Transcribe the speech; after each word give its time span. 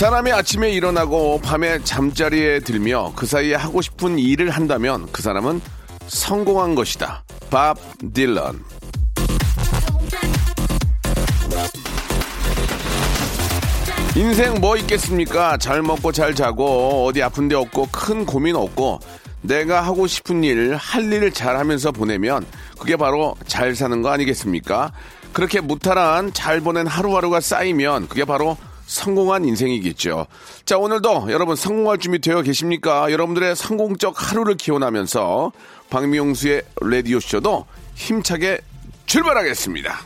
사람이 0.00 0.32
아침에 0.32 0.70
일어나고 0.70 1.42
밤에 1.42 1.78
잠자리에 1.84 2.60
들며 2.60 3.12
그 3.14 3.26
사이에 3.26 3.54
하고 3.54 3.82
싶은 3.82 4.18
일을 4.18 4.48
한다면 4.48 5.06
그 5.12 5.20
사람은 5.20 5.60
성공한 6.06 6.74
것이다 6.74 7.22
밥 7.50 7.76
딜런 8.14 8.64
인생 14.16 14.54
뭐 14.58 14.78
있겠습니까? 14.78 15.58
잘 15.58 15.82
먹고 15.82 16.12
잘 16.12 16.34
자고 16.34 17.04
어디 17.04 17.22
아픈 17.22 17.48
데 17.48 17.54
없고 17.54 17.88
큰 17.92 18.24
고민 18.24 18.56
없고 18.56 19.00
내가 19.42 19.82
하고 19.82 20.06
싶은 20.06 20.42
일, 20.44 20.76
할일 20.76 21.30
잘하면서 21.30 21.92
보내면 21.92 22.46
그게 22.78 22.96
바로 22.96 23.36
잘 23.46 23.74
사는 23.74 24.00
거 24.00 24.08
아니겠습니까? 24.08 24.92
그렇게 25.34 25.60
무탈한 25.60 26.32
잘 26.32 26.62
보낸 26.62 26.86
하루하루가 26.86 27.40
쌓이면 27.40 28.08
그게 28.08 28.24
바로 28.24 28.56
성공한 28.90 29.44
인생이겠죠. 29.44 30.26
자, 30.64 30.76
오늘도 30.76 31.28
여러분 31.30 31.54
성공할 31.54 31.98
준비 31.98 32.18
되어 32.18 32.42
계십니까? 32.42 33.12
여러분들의 33.12 33.54
성공적 33.54 34.14
하루를 34.16 34.56
기원하면서 34.56 35.52
박미용수의 35.90 36.62
라디오쇼도 36.80 37.66
힘차게 37.94 38.60
출발하겠습니다. 39.06 40.00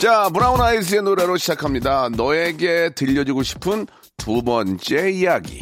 자, 0.00 0.28
브라운 0.30 0.60
아이즈의 0.60 1.02
노래로 1.02 1.36
시작합니다. 1.36 2.08
너에게 2.08 2.90
들려주고 2.96 3.44
싶은 3.44 3.86
두 4.16 4.42
번째 4.42 5.10
이야기. 5.10 5.60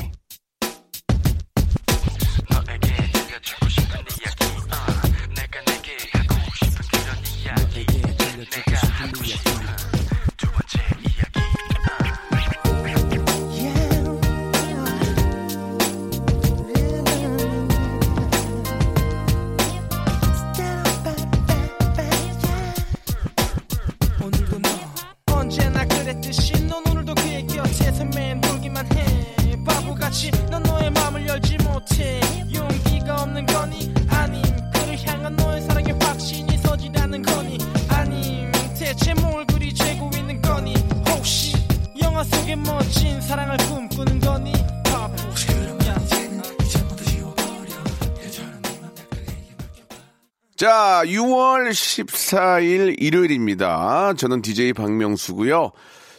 자, 50.66 51.03
6월 51.04 51.71
14일 51.71 52.97
일요일입니다. 52.99 54.15
저는 54.15 54.43
DJ 54.43 54.72
박명수고요. 54.72 55.71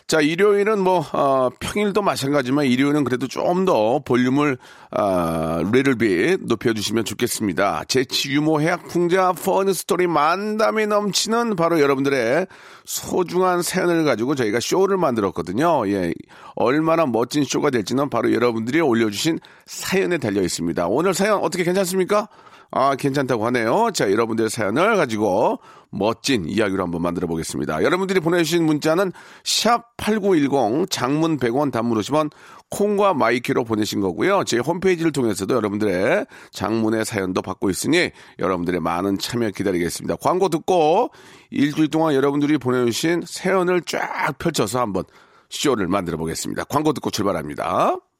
자, 0.07 0.21
일요일은 0.21 0.79
뭐 0.79 1.05
어, 1.11 1.49
평일도 1.59 2.01
마찬가지지만 2.01 2.63
일요일은 2.63 3.03
그래도 3.03 3.27
좀 3.27 3.65
더 3.65 3.99
볼륨을 3.99 4.57
아, 4.91 5.59
little 5.65 5.97
bit 5.97 6.45
높여주시면 6.45 7.03
좋겠습니다. 7.03 7.83
재치 7.89 8.31
유머 8.31 8.59
해학 8.59 8.87
풍자 8.87 9.33
퍼니 9.33 9.73
스토리 9.73 10.07
만담이 10.07 10.87
넘치는 10.87 11.57
바로 11.57 11.81
여러분들의 11.81 12.47
소중한 12.85 13.61
사연을 13.61 14.05
가지고 14.05 14.35
저희가 14.35 14.61
쇼를 14.61 14.95
만들었거든요. 14.95 15.85
예, 15.89 16.13
얼마나 16.55 17.05
멋진 17.05 17.43
쇼가 17.43 17.69
될지는 17.69 18.09
바로 18.09 18.31
여러분들이 18.31 18.79
올려주신 18.79 19.39
사연에 19.65 20.17
달려 20.19 20.41
있습니다. 20.41 20.87
오늘 20.87 21.13
사연 21.13 21.39
어떻게 21.43 21.65
괜찮습니까? 21.65 22.29
아, 22.71 22.95
괜찮다고 22.95 23.45
하네요. 23.47 23.91
자, 23.93 24.11
여러분들의 24.11 24.49
사연을 24.49 24.97
가지고 24.97 25.59
멋진 25.89 26.47
이야기로 26.47 26.83
한번 26.83 27.01
만들어 27.01 27.27
보겠습니다. 27.27 27.81
여러분들이 27.83 28.19
보내주신 28.19 28.65
문자는 28.65 29.11
샵8910 29.43 30.89
장문 30.89 31.37
100원 31.37 31.71
단문 31.71 31.97
50원 31.99 32.31
콩과 32.69 33.13
마이K로 33.13 33.63
보내신 33.63 34.01
거고요. 34.01 34.43
제 34.43 34.57
홈페이지를 34.57 35.11
통해서도 35.11 35.55
여러분들의 35.55 36.25
장문의 36.51 37.05
사연도 37.05 37.41
받고 37.41 37.69
있으니 37.69 38.11
여러분들의 38.39 38.81
많은 38.81 39.17
참여 39.17 39.51
기다리겠습니다. 39.51 40.17
광고 40.17 40.49
듣고 40.49 41.11
일주일 41.49 41.87
동안 41.87 42.13
여러분들이 42.13 42.57
보내주신 42.57 43.23
사연을 43.25 43.81
쫙 43.81 44.37
펼쳐서 44.37 44.81
한번 44.81 45.03
쇼를 45.49 45.87
만들어 45.87 46.17
보겠습니다. 46.17 46.65
광고 46.65 46.91
듣고 46.91 47.09
출발합니다. 47.09 47.95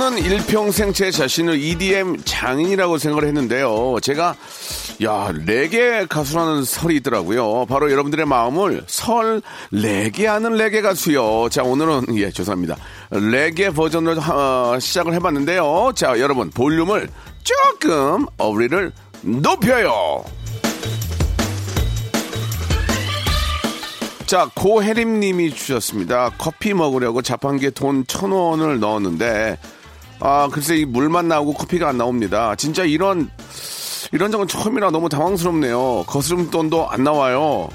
저는 0.00 0.16
일평생 0.24 0.94
제 0.94 1.10
자신을 1.10 1.60
EDM 1.60 2.22
장인이라고 2.24 2.96
생각을 2.96 3.28
했는데요. 3.28 3.98
제가 4.00 4.34
야 5.04 5.30
레게 5.44 6.06
가수라는 6.08 6.64
설이 6.64 6.96
있더라고요. 6.96 7.66
바로 7.66 7.90
여러분들의 7.90 8.24
마음을 8.24 8.82
설 8.86 9.42
레게 9.70 10.26
하는 10.26 10.54
레게 10.54 10.80
가수요. 10.80 11.50
자 11.50 11.62
오늘은 11.62 12.16
예 12.16 12.30
죄송합니다. 12.30 12.76
레게 13.10 13.68
버전으로 13.68 14.22
어, 14.22 14.78
시작을 14.80 15.12
해봤는데요. 15.12 15.92
자 15.94 16.18
여러분 16.18 16.48
볼륨을 16.48 17.10
조금 17.44 18.24
어리를 18.38 18.92
높여요. 19.20 20.24
자, 24.24 24.48
고혜림 24.54 25.18
님이 25.20 25.52
주셨습니다. 25.52 26.30
커피 26.38 26.72
먹으려고 26.72 27.20
자판기에 27.20 27.70
돈 27.70 28.04
천 28.06 28.30
원을 28.30 28.78
넣었는데, 28.78 29.58
아, 30.20 30.48
글쎄 30.52 30.76
이 30.76 30.84
물만 30.84 31.28
나오고 31.28 31.54
커피가 31.54 31.88
안 31.88 31.96
나옵니다. 31.98 32.54
진짜 32.56 32.84
이런, 32.84 33.30
이런 34.12 34.30
적은 34.30 34.48
처음이라 34.48 34.90
너무 34.90 35.08
당황스럽네요. 35.08 36.04
거스름 36.06 36.50
돈도 36.50 36.90
안 36.90 37.04
나와요. 37.04 37.68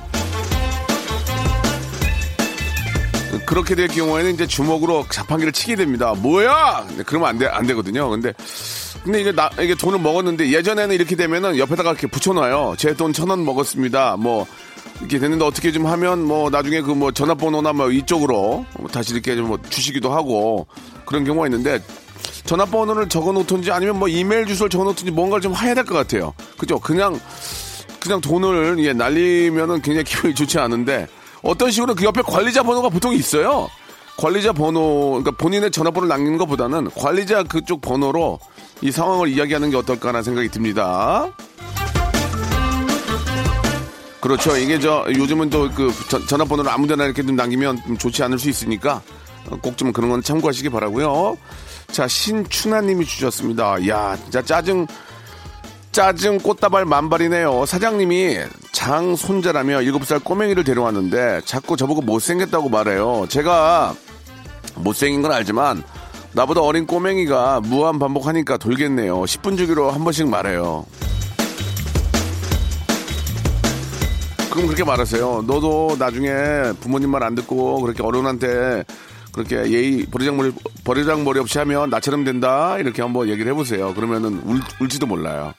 그렇게 3.45 3.75
될 3.75 3.87
경우에는 3.89 4.33
이제 4.33 4.47
주먹으로 4.47 5.05
자판기를 5.09 5.51
치게 5.51 5.75
됩니다. 5.75 6.13
뭐야! 6.17 6.85
네, 6.97 7.03
그러면 7.05 7.29
안 7.29 7.37
돼, 7.37 7.47
안 7.47 7.67
되거든요. 7.67 8.09
근데, 8.09 8.33
근데 9.03 9.21
이게 9.21 9.31
나, 9.31 9.49
이게 9.59 9.75
돈을 9.75 9.99
먹었는데 9.99 10.51
예전에는 10.51 10.95
이렇게 10.95 11.15
되면은 11.15 11.57
옆에다가 11.57 11.91
이렇게 11.91 12.07
붙여놔요. 12.07 12.75
제 12.77 12.93
돈 12.93 13.11
천 13.13 13.29
원 13.29 13.43
먹었습니다. 13.45 14.17
뭐, 14.17 14.47
이렇게 14.99 15.19
됐는데 15.19 15.43
어떻게 15.45 15.71
좀 15.71 15.85
하면 15.87 16.23
뭐 16.25 16.49
나중에 16.49 16.81
그 16.81 16.93
뭐 16.95 17.11
전화번호나 17.11 17.73
뭐 17.73 17.91
이쪽으로 17.91 18.65
뭐 18.79 18.89
다시 18.89 19.13
이렇게 19.13 19.35
좀 19.35 19.47
뭐 19.47 19.59
주시기도 19.69 20.11
하고 20.13 20.67
그런 21.05 21.23
경우가 21.25 21.47
있는데 21.47 21.79
전화번호를 22.45 23.09
적어 23.09 23.31
놓든지 23.31 23.71
아니면 23.71 23.97
뭐 23.99 24.07
이메일 24.07 24.45
주소를 24.45 24.69
적어 24.69 24.83
놓든지 24.85 25.11
뭔가를 25.11 25.41
좀 25.41 25.55
해야 25.55 25.73
될 25.73 25.83
것 25.85 25.95
같아요. 25.95 26.33
그죠? 26.57 26.79
그냥 26.79 27.19
그냥 27.99 28.21
돈을 28.21 28.77
예, 28.85 28.93
날리면은 28.93 29.81
굉장히 29.81 30.03
기분이 30.03 30.35
좋지 30.35 30.59
않은데 30.59 31.07
어떤 31.41 31.71
식으로 31.71 31.95
그 31.95 32.03
옆에 32.05 32.21
관리자 32.21 32.61
번호가 32.63 32.89
보통 32.89 33.13
있어요. 33.13 33.67
관리자 34.17 34.53
번호, 34.53 35.09
그러니까 35.21 35.31
본인의 35.31 35.71
전화번호를 35.71 36.07
남기는 36.07 36.37
것보다는 36.37 36.89
관리자 36.95 37.43
그쪽 37.43 37.81
번호로 37.81 38.39
이 38.81 38.91
상황을 38.91 39.27
이야기하는 39.29 39.71
게 39.71 39.77
어떨까 39.77 40.09
하는 40.09 40.23
생각이 40.23 40.49
듭니다. 40.49 41.27
그렇죠. 44.21 44.57
이게 44.57 44.79
저 44.79 45.05
요즘은 45.09 45.49
또 45.49 45.69
그 45.75 45.91
전화번호를 46.27 46.71
아무데나 46.71 47.05
이렇게 47.05 47.23
좀 47.23 47.35
남기면 47.35 47.77
좀 47.85 47.97
좋지 47.97 48.23
않을 48.23 48.39
수 48.39 48.49
있으니까 48.49 49.01
꼭 49.61 49.75
좀 49.77 49.91
그런 49.93 50.09
건 50.09 50.23
참고하시기 50.23 50.69
바라고요. 50.69 51.37
자 51.91 52.07
신춘하님이 52.07 53.05
주셨습니다. 53.05 53.87
야 53.87 54.17
진짜 54.21 54.41
짜증 54.41 54.87
짜증 55.91 56.39
꽃다발 56.39 56.83
만발이네요. 56.85 57.65
사장님이 57.65 58.39
장 58.73 59.15
손자라며 59.15 59.79
7살 59.79 60.23
꼬맹이를 60.23 60.63
데려왔는데 60.65 61.41
자꾸 61.45 61.77
저보고 61.77 62.01
못생겼다고 62.01 62.67
말해요. 62.69 63.27
제가 63.29 63.95
못생긴 64.75 65.21
건 65.21 65.31
알지만 65.31 65.83
나보다 66.33 66.59
어린 66.59 66.85
꼬맹이가 66.85 67.61
무한 67.61 67.97
반복하니까 67.97 68.57
돌겠네요. 68.57 69.21
10분 69.21 69.57
주기로 69.57 69.89
한 69.89 70.03
번씩 70.03 70.27
말해요. 70.27 70.85
그럼 74.51 74.67
그렇게 74.67 74.83
말하세요. 74.83 75.45
너도 75.47 75.95
나중에 75.97 76.29
부모님 76.81 77.09
말 77.09 77.23
안 77.23 77.35
듣고 77.35 77.79
그렇게 77.81 78.03
어른한테 78.03 78.83
그렇게 79.35 79.69
예의 79.69 80.05
버리장머리 80.05 80.53
버리장머리 80.85 81.39
없이 81.39 81.57
하면 81.57 81.89
나처럼 81.89 82.23
된다 82.23 82.77
이렇게 82.79 83.01
한번 83.01 83.27
얘기를 83.27 83.51
해보세요. 83.51 83.93
그러면은 83.93 84.39
울, 84.45 84.61
울지도 84.79 85.05
몰라요. 85.07 85.53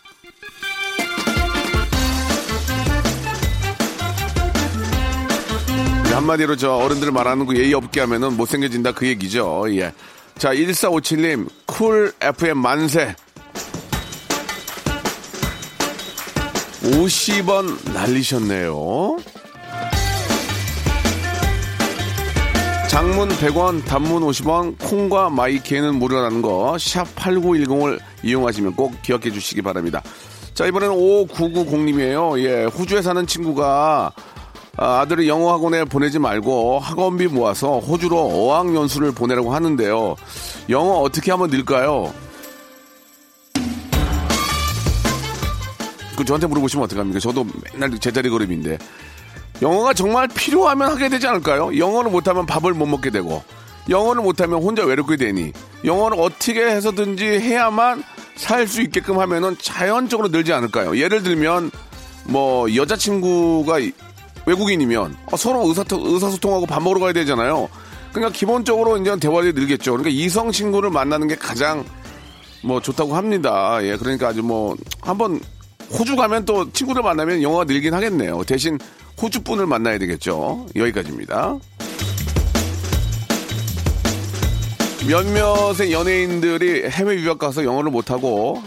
한마디로 6.14 6.56
저 6.56 6.72
어른들 6.72 7.12
말하는 7.12 7.44
거 7.44 7.54
예의 7.54 7.74
없게 7.74 8.00
하면은 8.00 8.38
못생겨진다 8.38 8.92
그 8.92 9.06
얘기죠. 9.06 9.66
예. 9.76 9.92
자, 10.38 10.54
1457님, 10.54 11.46
쿨 11.66 12.14
FM 12.22 12.56
만세. 12.56 13.14
50원 16.82 17.92
날리셨네요. 17.92 19.18
장문 22.96 23.28
100원, 23.28 23.84
단문 23.84 24.22
50원, 24.22 24.78
콩과 24.78 25.28
마이케는 25.28 25.96
무료라는 25.96 26.40
거, 26.40 26.78
샵 26.80 27.04
8910을 27.14 28.00
이용하시면 28.22 28.74
꼭 28.74 29.02
기억해 29.02 29.30
주시기 29.30 29.60
바랍니다. 29.60 30.02
자, 30.54 30.64
이번에는 30.64 30.94
5990님이에요. 30.94 32.42
예, 32.42 32.64
호주에 32.64 33.02
사는 33.02 33.26
친구가 33.26 34.12
아, 34.78 35.00
아들을 35.00 35.28
영어 35.28 35.52
학원에 35.52 35.84
보내지 35.84 36.18
말고 36.18 36.78
학원비 36.78 37.26
모아서 37.26 37.80
호주로 37.80 38.16
어학연수를 38.18 39.12
보내라고 39.12 39.52
하는데요. 39.52 40.16
영어 40.70 40.92
어떻게 41.00 41.30
하면 41.32 41.50
늘까요? 41.50 42.14
그 46.16 46.24
저한테 46.24 46.46
물어보시면 46.46 46.84
어떡합니까? 46.86 47.20
저도 47.20 47.46
맨날 47.74 47.98
제자리 47.98 48.30
걸음인데. 48.30 48.78
영어가 49.62 49.94
정말 49.94 50.28
필요하면 50.28 50.90
하게 50.90 51.08
되지 51.08 51.26
않을까요? 51.26 51.76
영어를 51.78 52.10
못하면 52.10 52.46
밥을 52.46 52.74
못 52.74 52.86
먹게 52.86 53.10
되고, 53.10 53.42
영어를 53.88 54.22
못하면 54.22 54.62
혼자 54.62 54.84
외롭게 54.84 55.16
되니, 55.16 55.52
영어를 55.84 56.18
어떻게 56.20 56.66
해서든지 56.66 57.24
해야만 57.24 58.02
살 58.36 58.66
수 58.68 58.82
있게끔 58.82 59.18
하면은 59.18 59.56
자연적으로 59.60 60.28
늘지 60.28 60.52
않을까요? 60.52 60.98
예를 60.98 61.22
들면, 61.22 61.70
뭐, 62.24 62.74
여자친구가 62.74 63.78
외국인이면 64.44 65.16
어, 65.32 65.36
서로 65.36 65.66
의사, 65.66 65.84
의사소통하고 65.90 66.66
밥 66.66 66.82
먹으러 66.82 67.00
가야 67.00 67.12
되잖아요. 67.12 67.68
그러니까 68.12 68.36
기본적으로 68.36 68.96
이제 68.96 69.16
대화를 69.18 69.54
늘겠죠. 69.54 69.92
그러니까 69.92 70.10
이성 70.10 70.52
친구를 70.52 70.90
만나는 70.90 71.28
게 71.28 71.34
가장 71.34 71.84
뭐 72.62 72.80
좋다고 72.80 73.16
합니다. 73.16 73.78
예, 73.82 73.96
그러니까 73.96 74.28
아주 74.28 74.42
뭐 74.42 74.76
한번 75.00 75.40
호주 75.98 76.16
가면 76.16 76.44
또 76.44 76.70
친구들 76.72 77.02
만나면 77.02 77.42
영어가 77.42 77.64
늘긴 77.64 77.92
하겠네요. 77.94 78.42
대신 78.44 78.78
호주 79.20 79.42
분을 79.42 79.66
만나야 79.66 79.98
되겠죠. 79.98 80.66
여기까지입니다. 80.76 81.58
몇몇의 85.08 85.92
연예인들이 85.92 86.88
해외 86.88 87.14
유학 87.16 87.38
가서 87.38 87.64
영어를 87.64 87.90
못하고 87.90 88.62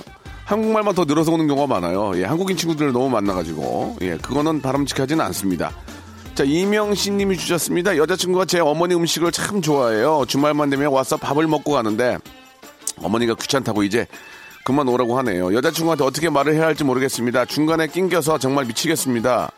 한국말만 0.46 0.96
더 0.96 1.06
늘어서 1.06 1.32
오는 1.32 1.48
경우가 1.48 1.68
많아요. 1.68 2.14
예, 2.16 2.24
한국인 2.24 2.58
친구들을 2.58 2.92
너무 2.92 3.10
만나가지고. 3.10 3.98
예, 4.02 4.18
그거는 4.18 4.62
바람직하지는 4.62 5.24
않습니다. 5.26 5.72
자, 6.34 6.44
이명신 6.44 7.18
님이 7.18 7.38
주셨습니다. 7.38 7.98
여자친구가 7.98 8.46
제 8.46 8.60
어머니 8.60 8.96
음식을 8.96 9.32
참 9.32 9.62
좋아해요. 9.62 10.24
주말만 10.28 10.70
되면 10.70 10.92
와서 10.92 11.18
밥을 11.18 11.46
먹고 11.48 11.74
가는데 11.74 12.18
어머니가 12.98 13.36
귀찮다고 13.36 13.84
이제 13.84 14.08
그만 14.64 14.88
오라고 14.88 15.18
하네요. 15.20 15.54
여자친구한테 15.54 16.04
어떻게 16.04 16.30
말을 16.30 16.56
해야 16.56 16.66
할지 16.66 16.84
모르겠습니다. 16.84 17.46
중간에 17.46 17.88
낑겨서 17.88 18.38
정말 18.40 18.66
미치겠습니다. 18.66 19.52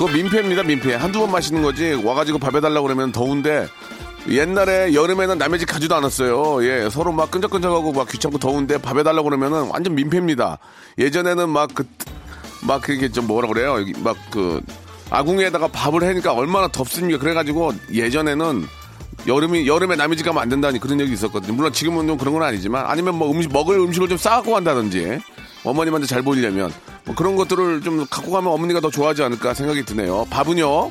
그거 0.00 0.10
민폐입니다, 0.14 0.62
민폐. 0.62 0.94
한두 0.94 1.20
번 1.20 1.30
마시는 1.30 1.60
거지. 1.60 1.92
와가지고 1.92 2.38
밥 2.38 2.54
해달라고 2.56 2.86
그러면 2.86 3.12
더운데 3.12 3.68
옛날에 4.30 4.94
여름에는 4.94 5.36
남의 5.36 5.58
집 5.58 5.66
가지도 5.66 5.94
않았어요. 5.94 6.64
예, 6.64 6.88
서로 6.88 7.12
막 7.12 7.30
끈적끈적하고 7.30 7.92
막 7.92 8.08
귀찮고 8.08 8.38
더운데 8.38 8.78
밥 8.78 8.96
해달라고 8.96 9.28
그러면은 9.28 9.68
완전 9.68 9.94
민폐입니다. 9.94 10.56
예전에는 10.96 11.50
막 11.50 11.68
그, 11.74 11.86
막 12.66 12.80
그게 12.80 13.10
좀 13.10 13.26
뭐라 13.26 13.48
그래요. 13.48 13.76
막 14.02 14.16
그 14.30 14.62
아궁이에다가 15.10 15.68
밥을 15.68 16.02
해니까 16.04 16.32
얼마나 16.32 16.68
덥습니까. 16.68 17.18
그래가지고 17.18 17.72
예전에는 17.92 18.64
여름이 19.26 19.66
여름에 19.66 19.96
남의 19.96 20.16
집 20.16 20.24
가면 20.24 20.42
안 20.42 20.48
된다니 20.48 20.78
그런 20.80 20.98
얘기 21.00 21.12
있었거든요. 21.12 21.52
물론 21.52 21.74
지금은 21.74 22.06
좀 22.06 22.16
그런 22.16 22.32
건 22.32 22.42
아니지만 22.42 22.86
아니면 22.86 23.16
뭐 23.16 23.30
음식 23.30 23.52
먹을 23.52 23.78
음식을 23.78 24.08
좀 24.08 24.16
싸갖고 24.16 24.52
간다든지 24.52 25.20
어머님한테 25.64 26.06
잘 26.06 26.22
보이려면 26.22 26.72
뭐 27.04 27.14
그런 27.14 27.36
것들을 27.36 27.82
좀 27.82 28.06
갖고 28.10 28.30
가면 28.30 28.52
어머니가 28.52 28.80
더 28.80 28.90
좋아하지 28.90 29.22
않을까 29.22 29.54
생각이 29.54 29.84
드네요. 29.84 30.26
밥은요. 30.30 30.90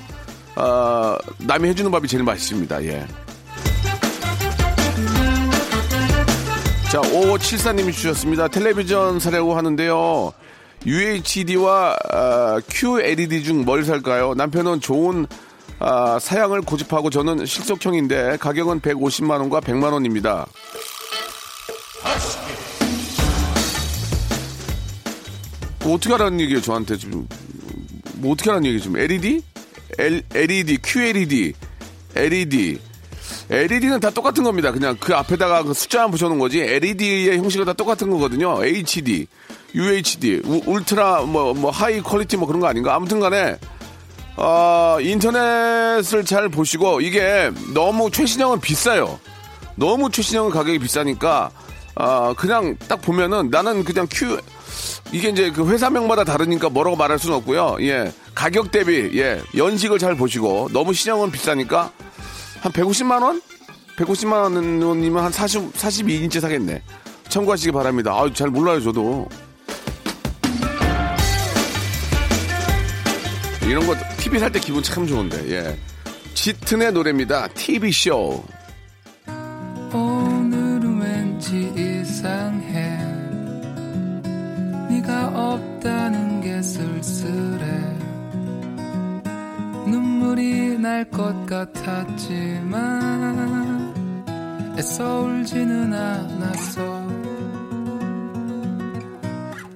어, 0.56 1.18
남이 1.39 1.69
해주는 1.69 1.89
밥이 1.92 2.07
제일 2.07 2.24
맛있습니다. 2.24 2.83
예. 2.86 3.06
자, 6.92 7.01
5574님이 7.01 7.94
주셨습니다. 7.94 8.48
텔레비전 8.48 9.19
사려고 9.19 9.56
하는데요. 9.56 10.33
UHD와 10.85 11.95
어, 12.14 12.59
QLED 12.68 13.44
중 13.44 13.64
뭘 13.66 13.83
살까요? 13.83 14.33
남편은 14.33 14.81
좋은 14.81 15.28
어, 15.80 16.18
사양을 16.19 16.61
고집하고 16.61 17.09
저는 17.09 17.45
실속형인데 17.45 18.38
가격은 18.38 18.81
150만 18.81 19.31
원과 19.40 19.61
100만 19.61 19.94
원입니다. 19.94 20.45
어떻게 25.96 26.12
하라는 26.14 26.40
얘기예요, 26.42 26.62
저한테 26.62 26.98
지금. 26.98 27.28
뭐 28.16 28.34
어떻게 28.34 28.50
하라는 28.50 28.66
얘기예요, 28.66 28.84
지금. 28.84 28.98
LED? 28.98 29.42
L, 29.98 30.24
LED, 30.34 30.78
QLED, 30.84 31.54
LED. 32.16 32.80
LED는 33.50 34.00
다 34.00 34.10
똑같은 34.10 34.44
겁니다. 34.44 34.72
그냥 34.72 34.96
그 35.00 35.16
앞에다가 35.16 35.64
그 35.64 35.74
숫자만 35.74 36.12
붙여놓은 36.12 36.40
거지. 36.40 36.62
LED의 36.62 37.38
형식은 37.38 37.66
다 37.66 37.74
똑같은 37.74 38.10
거거든요. 38.10 38.64
HD, 38.64 39.28
UHD, 39.74 40.42
우, 40.46 40.62
울트라, 40.66 41.22
뭐, 41.24 41.54
뭐, 41.54 41.72
high 41.71 42.02
quality 42.02 42.38
뭐 42.38 42.48
그런 42.48 42.60
거 42.60 42.68
아닌가? 42.68 42.96
아무튼 42.96 43.19
간에, 43.19 43.58
어, 44.36 44.98
인터넷을 45.02 46.26
잘 46.26 46.50
보시고, 46.50 47.02
이게 47.02 47.52
너무 47.74 48.10
최신형은 48.12 48.62
비싸요. 48.62 49.19
너무 49.76 50.10
최신형은 50.12 50.52
가격이 50.52 50.80
비싸니까, 50.80 51.52
어, 51.96 52.34
그냥 52.36 52.76
딱 52.88 53.02
보면은 53.02 53.50
나는 53.50 53.84
그냥 53.84 54.08
Q, 54.10 54.40
이게 55.11 55.30
이제 55.30 55.49
그 55.51 55.68
회사명마다 55.69 56.23
다르니까 56.23 56.69
뭐라고 56.69 56.95
말할 56.95 57.18
수는 57.18 57.35
없고요. 57.37 57.78
예. 57.81 58.11
가격 58.35 58.71
대비, 58.71 59.09
예. 59.19 59.42
연식을 59.57 59.97
잘 59.97 60.16
보시고, 60.16 60.69
너무 60.71 60.94
신형은 60.94 61.31
비싸니까, 61.31 61.92
한 62.61 62.71
150만 62.71 63.23
원? 63.23 63.42
150만 63.97 64.83
원이면 64.85 65.23
한 65.23 65.31
40, 65.31 65.73
42인치 65.73 66.39
사겠네. 66.39 66.83
참고하시기 67.28 67.71
바랍니다. 67.71 68.13
아, 68.13 68.31
잘 68.33 68.49
몰라요, 68.49 68.81
저도. 68.81 69.28
이런 73.68 73.85
거 73.85 73.95
TV 74.18 74.39
살 74.39 74.51
때 74.51 74.59
기분 74.59 74.81
참 74.83 75.06
좋은데, 75.07 75.51
예. 75.51 75.78
짙은의 76.35 76.92
노래입니다. 76.94 77.47
TV쇼. 77.49 78.44
눈물이 90.90 91.06
날것 91.10 91.46
같았지만 91.46 92.74
애써 94.78 95.22
울지는 95.22 95.94
않았어. 95.94 97.08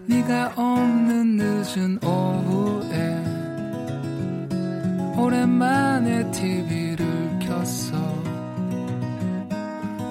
네가 0.08 0.54
없는 0.56 1.38
늦은 1.38 2.00
오후에 2.04 3.24
오랜만에 5.16 6.32
TV를 6.32 7.40
켰어. 7.40 7.94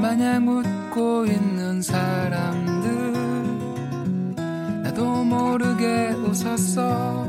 마냥 0.01 0.49
웃 0.49 0.65
웃고 0.93 1.25
있는 1.25 1.81
사람들 1.81 3.13
나도 4.83 5.25
모르게 5.25 6.11
웃었어. 6.11 7.27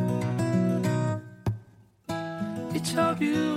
It's 2.74 2.98
a 2.98 3.15
beautiful 3.18 3.52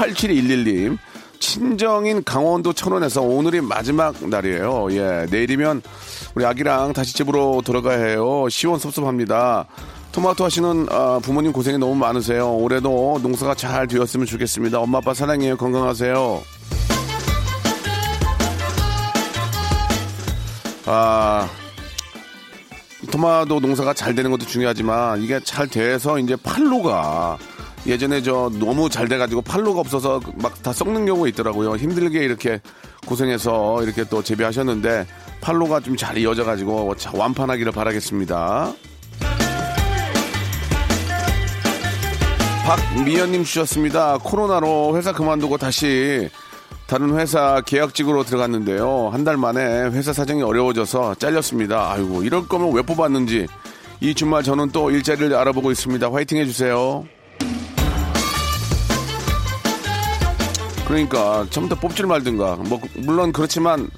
8711님. 0.00 0.98
친정인 1.38 2.22
강원도 2.24 2.72
천원에서 2.72 3.22
오늘이 3.22 3.60
마지막 3.60 4.14
날이에요. 4.26 4.88
예, 4.92 5.26
내일이면 5.30 5.82
우리 6.34 6.44
아기랑 6.44 6.92
다시 6.92 7.14
집으로 7.14 7.62
돌아가야 7.64 8.04
해요. 8.04 8.46
시원섭섭합니다. 8.50 9.66
토마토 10.12 10.44
하시는 10.44 10.86
아, 10.90 11.20
부모님 11.22 11.52
고생이 11.52 11.78
너무 11.78 11.94
많으세요. 11.94 12.54
올해도 12.56 13.20
농사가 13.22 13.54
잘 13.54 13.86
되었으면 13.86 14.26
좋겠습니다. 14.26 14.80
엄마 14.80 14.98
아빠 14.98 15.14
사랑해요. 15.14 15.56
건강하세요. 15.56 16.42
아, 20.86 21.48
토마토 23.10 23.60
농사가 23.60 23.94
잘 23.94 24.14
되는 24.14 24.30
것도 24.30 24.44
중요하지만 24.46 25.22
이게 25.22 25.40
잘 25.42 25.68
돼서 25.68 26.18
이제 26.18 26.36
팔로가 26.36 27.38
예전에 27.86 28.22
저 28.22 28.50
너무 28.58 28.88
잘 28.90 29.08
돼가지고 29.08 29.42
팔로가 29.42 29.80
없어서 29.80 30.20
막 30.36 30.60
다 30.62 30.72
썩는 30.74 31.06
경우가 31.06 31.28
있더라고요. 31.28 31.76
힘들게 31.76 32.18
이렇게 32.22 32.60
고생해서 33.06 33.82
이렇게 33.82 34.04
또 34.04 34.22
재배하셨는데 34.22 35.06
팔로가 35.40 35.80
좀 35.80 35.96
잘 35.96 36.18
이어져가지고 36.18 36.94
자- 36.96 37.10
완판하기를 37.14 37.72
바라겠습니다. 37.72 38.72
박미연님 42.66 43.42
주셨습니다. 43.44 44.18
코로나로 44.18 44.96
회사 44.96 45.12
그만두고 45.12 45.56
다시 45.56 46.28
다른 46.86 47.18
회사 47.18 47.60
계약직으로 47.64 48.24
들어갔는데요. 48.24 49.08
한 49.12 49.24
달 49.24 49.36
만에 49.36 49.60
회사 49.90 50.12
사정이 50.12 50.42
어려워져서 50.42 51.14
잘렸습니다. 51.16 51.90
아이고, 51.92 52.22
이럴 52.22 52.46
거면 52.46 52.72
왜 52.74 52.82
뽑았는지. 52.82 53.46
이 54.00 54.14
주말 54.14 54.42
저는 54.42 54.70
또 54.70 54.90
일자리를 54.90 55.34
알아보고 55.34 55.70
있습니다. 55.70 56.10
화이팅 56.12 56.38
해주세요. 56.38 57.04
그러니까 60.90 61.46
처음부터 61.50 61.80
뽑질 61.80 62.06
말든가. 62.06 62.56
뭐 62.56 62.80
물론 62.96 63.32
그렇지만 63.32 63.88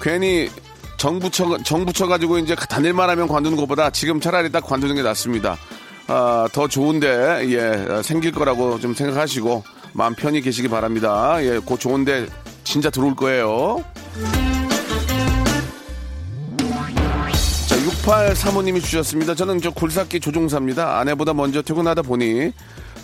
괜히 0.00 0.48
정부처 0.96 1.58
정부처 1.64 2.06
가지고 2.06 2.38
이제 2.38 2.54
다닐만 2.54 3.10
하면 3.10 3.26
관두는 3.26 3.56
것보다 3.56 3.90
지금 3.90 4.20
차라리 4.20 4.52
딱 4.52 4.64
관두는 4.64 4.94
게 4.94 5.02
낫습니다. 5.02 5.56
아, 6.06 6.46
더 6.52 6.68
좋은데 6.68 7.48
예 7.50 8.02
생길 8.04 8.30
거라고 8.30 8.78
좀 8.78 8.94
생각하시고 8.94 9.64
마음 9.92 10.14
편히 10.14 10.40
계시기 10.40 10.68
바랍니다. 10.68 11.36
예, 11.42 11.58
곧 11.58 11.80
좋은데 11.80 12.26
진짜 12.62 12.90
들어올 12.90 13.16
거예요. 13.16 13.84
자, 17.66 17.76
6835님이 17.76 18.80
주셨습니다. 18.80 19.34
저는 19.34 19.60
저 19.60 19.72
굴삭기 19.72 20.20
조종사입니다. 20.20 21.00
아내보다 21.00 21.34
먼저 21.34 21.60
퇴근하다 21.60 22.02
보니 22.02 22.52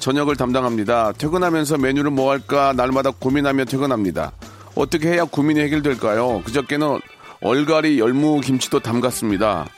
저녁을 0.03 0.35
담당합니다. 0.35 1.13
퇴근하면서 1.13 1.79
메뉴를 1.79 2.11
뭐 2.11 2.33
할까 2.33 2.73
날마다 2.73 3.11
고민하며 3.11 3.67
퇴근합니다. 3.67 4.33
어떻게 4.75 5.09
해야 5.13 5.25
고민이 5.25 5.61
해결될까요? 5.61 6.43
그저께는 6.45 7.01
얼갈이 7.41 8.01
열무 8.01 8.41
김치도 8.41 8.81
담갔습니다. 8.81 9.69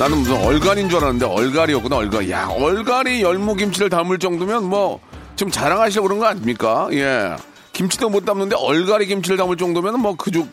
나는 0.00 0.18
무슨 0.18 0.36
얼갈인 0.36 0.88
줄 0.88 0.98
알았는데 0.98 1.26
얼갈이었구나 1.26 1.96
얼갈. 1.96 2.28
야 2.28 2.48
얼갈이 2.48 3.22
열무 3.22 3.54
김치를 3.54 3.88
담을 3.88 4.18
정도면 4.18 4.64
뭐 4.64 5.00
좀 5.36 5.50
자랑하시려고 5.50 6.08
그런 6.08 6.20
거 6.20 6.26
아닙니까? 6.26 6.88
예. 6.92 7.36
김치도 7.72 8.10
못 8.10 8.24
담는데 8.24 8.54
얼갈이 8.56 9.06
김치를 9.06 9.36
담을 9.36 9.56
정도면 9.56 9.98
뭐 9.98 10.14
그쪽 10.14 10.48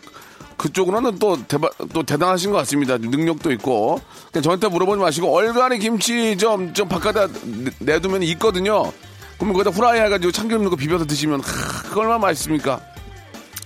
그쪽으로는 0.60 1.18
또 1.20 1.38
대박 1.48 1.72
또 1.94 2.04
대단하신 2.04 2.52
것 2.52 2.58
같습니다. 2.58 2.98
능력도 2.98 3.52
있고. 3.54 4.00
그냥 4.32 4.44
저한테 4.44 4.68
물어보지 4.68 5.02
마시고 5.02 5.34
얼갈이 5.36 5.80
김치 5.80 6.38
좀좀 6.38 6.88
바깥에 6.90 7.28
내- 7.44 7.72
내두면 7.80 8.22
있거든요. 8.24 8.92
그러면 9.38 9.54
거기다 9.54 9.70
후라이 9.72 10.02
해가지고 10.02 10.32
참기름 10.34 10.64
넣고 10.66 10.76
비벼서 10.76 11.06
드시면 11.06 11.40
하, 11.42 11.90
그 11.90 12.00
얼마나 12.02 12.20
맛있습니까? 12.20 12.82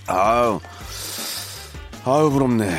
아유 0.08 0.60
아유 2.06 2.30
부럽네. 2.30 2.70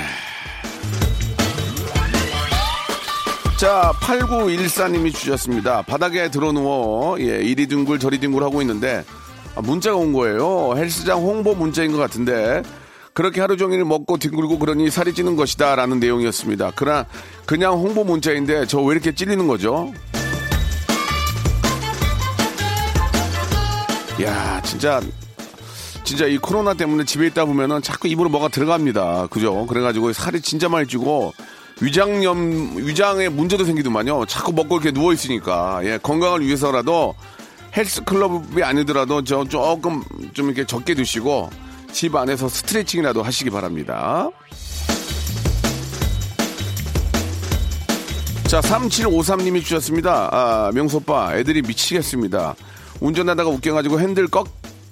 자, 3.58 3.92
8914님이 4.00 5.14
주셨습니다. 5.14 5.82
바닥에 5.82 6.28
들어 6.30 6.52
누워, 6.52 7.18
예, 7.20 7.40
이리 7.40 7.66
둥글 7.66 7.98
저리 7.98 8.18
둥글 8.18 8.42
하고 8.42 8.60
있는데, 8.60 9.04
아, 9.54 9.60
문자가 9.62 9.96
온 9.96 10.12
거예요. 10.12 10.74
헬스장 10.76 11.18
홍보 11.20 11.54
문자인 11.54 11.92
것 11.92 11.98
같은데, 11.98 12.62
그렇게 13.14 13.40
하루 13.40 13.56
종일 13.56 13.84
먹고 13.84 14.18
뒹굴고 14.18 14.58
그러니 14.58 14.90
살이 14.90 15.14
찌는 15.14 15.36
것이다. 15.36 15.76
라는 15.76 16.00
내용이었습니다. 16.00 16.72
그러나, 16.74 17.06
그냥 17.46 17.74
홍보 17.74 18.02
문자인데, 18.04 18.66
저 18.66 18.80
왜 18.80 18.92
이렇게 18.92 19.14
찔리는 19.14 19.46
거죠? 19.46 19.92
야 24.22 24.60
진짜, 24.62 25.00
진짜 26.04 26.26
이 26.26 26.38
코로나 26.38 26.74
때문에 26.74 27.04
집에 27.04 27.26
있다 27.28 27.44
보면은 27.44 27.82
자꾸 27.82 28.08
입으로 28.08 28.28
뭐가 28.28 28.48
들어갑니다. 28.48 29.28
그죠? 29.28 29.66
그래가지고 29.66 30.12
살이 30.12 30.40
진짜 30.40 30.68
많이 30.68 30.86
찌고, 30.88 31.32
위장염, 31.80 32.76
위장에 32.78 33.28
문제도 33.28 33.64
생기더만요. 33.64 34.26
자꾸 34.26 34.52
먹고 34.52 34.76
이렇게 34.76 34.90
누워 34.92 35.12
있으니까. 35.12 35.80
예, 35.84 35.98
건강을 36.02 36.44
위해서라도 36.44 37.14
헬스 37.76 38.02
클럽이 38.04 38.62
아니더라도 38.62 39.22
저 39.24 39.44
조금 39.44 40.02
좀 40.32 40.46
이렇게 40.46 40.64
적게 40.64 40.94
드시고 40.94 41.50
집 41.94 42.16
안에서 42.16 42.48
스트레칭이라도 42.48 43.22
하시기 43.22 43.50
바랍니다. 43.50 44.28
자, 48.48 48.60
3753님이 48.60 49.62
주셨습니다. 49.62 50.28
아, 50.32 50.70
명소빠, 50.74 51.36
애들이 51.36 51.62
미치겠습니다. 51.62 52.56
운전하다가 53.00 53.48
웃겨가지고 53.48 54.00
핸들 54.00 54.26
꺾, 54.26 54.48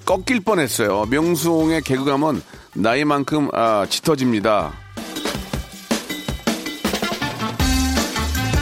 꺾일 0.07 0.41
뻔했어요. 0.41 1.07
명수홍의 1.07 1.83
개그감은 1.83 2.41
나이만큼 2.75 3.49
아, 3.53 3.85
짙어집니다. 3.89 4.73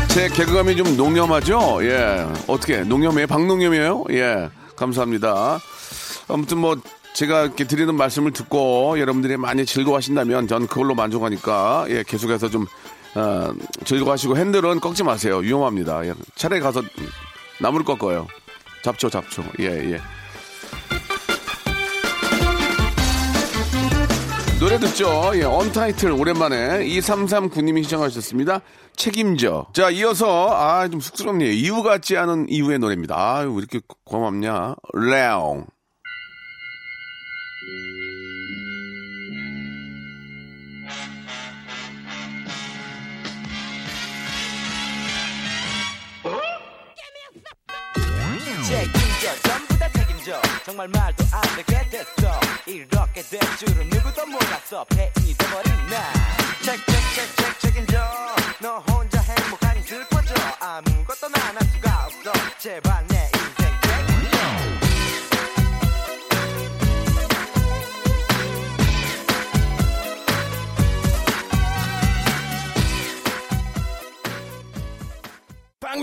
제 0.08 0.28
개그감이 0.28 0.76
좀 0.76 0.96
농염하죠? 0.96 1.80
예. 1.82 2.26
어떻게, 2.46 2.80
농염이에요? 2.84 3.26
박농염이에요? 3.26 4.04
예. 4.10 4.48
감사합니다. 4.76 5.60
아무튼 6.26 6.58
뭐, 6.58 6.76
제가 7.14 7.42
이렇게 7.42 7.64
드리는 7.64 7.94
말씀을 7.94 8.32
듣고 8.32 8.98
여러분들이 8.98 9.36
많이 9.36 9.66
즐거워하신다면 9.66 10.48
전 10.48 10.66
그걸로 10.66 10.94
만족하니까, 10.94 11.86
예, 11.88 12.04
계속해서 12.06 12.48
좀, 12.48 12.66
어, 13.14 13.52
즐거워하시고 13.84 14.36
핸들은 14.36 14.80
꺾지 14.80 15.02
마세요. 15.04 15.38
위험합니다. 15.38 16.06
예. 16.06 16.14
차라리 16.36 16.60
가서 16.60 16.82
나무를 17.60 17.84
꺾어요. 17.84 18.26
잡초, 18.82 19.10
잡초. 19.10 19.42
예, 19.60 19.92
예. 19.92 20.00
노래 24.60 24.78
듣죠? 24.78 25.32
예, 25.36 25.42
언타이틀 25.44 26.12
오랜만에 26.12 26.84
2339님이 26.86 27.82
시청하셨습니다. 27.84 28.60
책임져. 28.94 29.66
자, 29.72 29.88
이어서 29.88 30.50
아, 30.54 30.86
좀 30.88 31.00
쑥스럽네요. 31.00 31.50
이유 31.50 31.82
같지 31.82 32.18
않은 32.18 32.48
이유의 32.50 32.78
노래입니다. 32.78 33.16
아유, 33.16 33.52
왜 33.54 33.58
이렇게 33.58 33.80
고맙냐? 34.04 34.74
레옹. 34.92 35.66
책임져 48.70 49.40
전부 49.42 49.78
다 49.78 49.88
책임져. 49.88 50.40
정말 50.64 50.88
말도 50.88 51.24
안 51.32 51.42
되게 51.56 51.88
됐어. 51.90 52.40
이렇게 52.66 53.22
될 53.22 53.40
줄은 53.58 53.88
누구도 53.88 54.26
몰랐어. 54.26 54.84
폐인이 54.84 55.34
돼버린 55.36 55.72
나 55.90 56.12
책책책책 56.62 57.60
책임져. 57.60 57.98
너 58.60 58.78
혼자 58.78 59.20
행복하니 59.20 59.82
슬퍼져. 59.82 60.34
아무것도 60.60 61.28
난할 61.28 61.58
수가 61.72 62.06
없어. 62.06 62.32
제발 62.58 63.04
내 63.08 63.30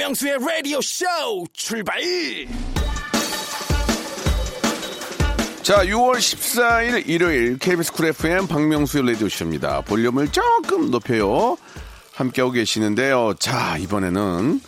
박명수의 0.07 0.37
라디오 0.39 0.79
쇼 0.79 1.05
출발! 1.51 1.99
자, 5.61 5.83
6월 5.83 6.15
14일 6.15 7.09
일요일 7.09 7.57
KBS 7.57 7.91
쿨 7.91 8.05
FM 8.07 8.47
박명수의 8.47 9.05
라디오 9.05 9.27
쇼입니다. 9.27 9.81
볼륨을 9.81 10.29
조금 10.31 10.91
높여요. 10.91 11.57
함께하고 12.13 12.53
계시는데요. 12.53 13.33
자, 13.39 13.77
이번에는 13.79 14.61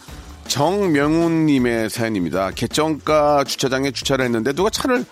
정명훈님의 0.48 1.90
사연입니다. 1.90 2.52
개정가 2.52 3.46
주차장에 3.46 3.92
주차를 3.92 4.26
했는데 4.26 4.52
누가 4.52 4.70
차를 4.70 5.06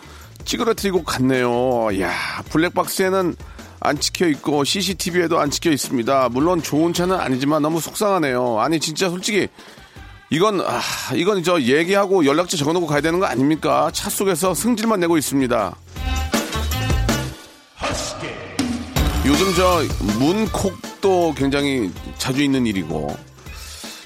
찌그러뜨리고 0.43 1.03
갔네요. 1.03 2.01
야 2.01 2.11
블랙박스에는 2.49 3.35
안 3.79 3.99
찍혀 3.99 4.27
있고 4.29 4.65
CCTV에도 4.65 5.39
안 5.39 5.49
찍혀 5.51 5.71
있습니다. 5.71 6.29
물론 6.29 6.61
좋은 6.61 6.91
차는 6.91 7.17
아니지만 7.17 7.61
너무 7.61 7.79
속상하네요. 7.79 8.59
아니 8.59 8.79
진짜 8.79 9.09
솔직히 9.09 9.47
이건 10.29 10.59
아, 10.61 10.81
이건 11.15 11.41
저 11.43 11.61
얘기하고 11.61 12.25
연락처 12.25 12.57
적어놓고 12.57 12.85
가야 12.85 13.01
되는 13.01 13.19
거 13.19 13.25
아닙니까? 13.25 13.89
차 13.93 14.09
속에서 14.09 14.53
승질만 14.53 14.99
내고 14.99 15.17
있습니다. 15.17 15.75
요즘 19.25 19.53
저 19.55 19.83
문콕도 20.19 21.33
굉장히 21.35 21.91
자주 22.17 22.43
있는 22.43 22.65
일이고 22.65 23.15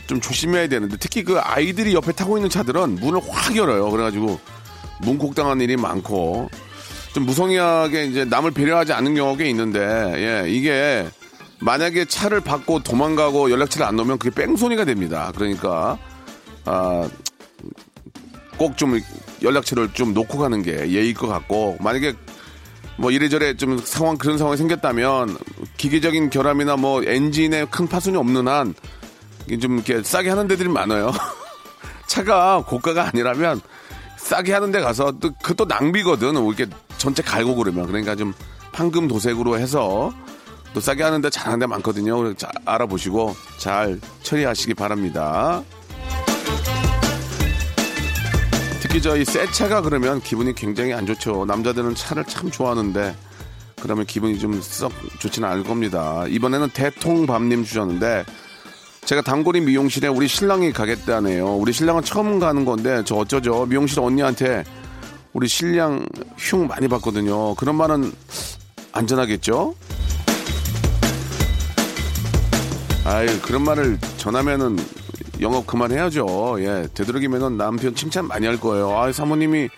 좀 0.08 0.20
조심해야 0.20 0.68
되는데 0.68 0.98
특히 1.00 1.24
그 1.24 1.40
아이들이 1.40 1.94
옆에 1.94 2.12
타고 2.12 2.38
있는 2.38 2.50
차들은 2.50 2.96
문을 2.96 3.22
확 3.30 3.56
열어요. 3.56 3.90
그래가지고 3.90 4.40
문콕 5.02 5.34
당한 5.34 5.62
일이 5.62 5.76
많고 5.76 6.50
좀 7.14 7.26
무성의하게 7.26 8.06
이제 8.06 8.26
남을 8.26 8.52
배려하지 8.52 8.94
않는 8.94 9.16
경우가 9.16 9.38
꽤 9.38 9.50
있는데 9.50 9.80
예 9.80 10.50
이게 10.50 11.08
만약에 11.60 12.06
차를 12.06 12.42
받고 12.42 12.82
도망가고 12.84 13.52
연락처를 13.52 13.86
안 13.88 13.96
놓으면 13.96 14.18
그게 14.18 14.34
뺑소니가 14.34 14.86
됩니다. 14.86 15.32
그러니까 15.36 15.98
아 16.66 17.10
꼭 18.58 18.76
좀 18.78 19.00
연락처를 19.42 19.92
좀 19.94 20.14
놓고 20.14 20.38
가는 20.38 20.62
게 20.62 20.72
예의일 20.92 21.16
것 21.16 21.28
같고 21.28 21.78
만약에 21.80 22.14
뭐 22.98 23.10
이래저래 23.10 23.56
좀 23.58 23.80
상황 23.80 24.18
그런 24.18 24.38
상황이 24.38 24.58
생겼다면 24.58 25.36
기계적인 25.78 26.30
결함이나 26.30 26.76
뭐 26.78 27.02
엔진에 27.04 27.66
큰 27.66 27.88
파손이 27.88 28.18
없는 28.18 28.48
한 28.48 28.76
좀 29.60 29.76
이렇게 29.76 30.04
싸게 30.04 30.30
하는 30.30 30.48
데들이 30.48 30.70
많아요. 30.70 31.12
차가 32.08 32.64
고가가 32.64 33.08
아니라면 33.08 33.60
싸게 34.18 34.54
하는 34.54 34.72
데 34.72 34.80
가서 34.80 35.12
또 35.20 35.32
그것도 35.42 35.66
낭비거든. 35.66 36.36
뭐 36.36 36.54
이렇게 36.54 36.72
전체 36.98 37.24
갈고 37.24 37.56
그러면 37.56 37.88
그러니까 37.88 38.16
좀 38.16 38.34
황금 38.72 39.08
도색으로 39.08 39.58
해서 39.58 40.14
또 40.74 40.80
싸게 40.80 41.02
하는 41.04 41.22
데 41.22 41.30
잘하는 41.32 41.60
데 41.60 41.66
많거든요. 41.66 42.34
자- 42.36 42.52
알아보시고 42.64 43.36
잘 43.58 44.00
처리하시기 44.22 44.76
바랍니다. 44.76 45.64
특히 48.92 49.02
저희 49.02 49.24
새 49.24 49.50
차가 49.50 49.82
그러면 49.82 50.20
기분이 50.20 50.54
굉장히 50.54 50.92
안 50.92 51.06
좋죠. 51.06 51.46
남자들은 51.46 51.96
차를 51.96 52.26
참 52.26 52.52
좋아하는데 52.52 53.16
그러면 53.82 54.06
기분이 54.06 54.38
좀 54.38 54.62
썩 54.62 54.92
좋지는 55.18 55.48
않을 55.48 55.64
겁니다. 55.64 56.26
이번에는 56.28 56.68
대통밤님 56.72 57.64
주셨는데 57.64 58.26
제가 59.06 59.22
단골인 59.22 59.64
미용실에 59.64 60.10
우리 60.10 60.28
신랑이 60.28 60.74
가겠다네요. 60.74 61.56
우리 61.56 61.72
신랑은 61.72 62.04
처음 62.04 62.38
가는 62.38 62.66
건데 62.66 63.02
저 63.06 63.16
어쩌죠? 63.16 63.66
미용실 63.66 64.02
언니한테 64.02 64.66
우리 65.32 65.48
신랑 65.48 66.06
흉 66.38 66.68
많이 66.68 66.90
받거든요. 66.90 67.56
그런 67.56 67.76
말은 67.76 68.12
안전하겠죠? 68.92 69.74
아유 73.06 73.40
그런 73.42 73.64
말을 73.64 74.00
전하면은 74.18 74.78
영업 75.42 75.66
그만해야죠. 75.66 76.58
예, 76.60 76.88
되도록이면은 76.94 77.58
남편 77.58 77.96
칭찬 77.96 78.28
많이 78.28 78.46
할 78.46 78.60
거예요. 78.60 78.98
아, 78.98 79.12
사모님이 79.12 79.70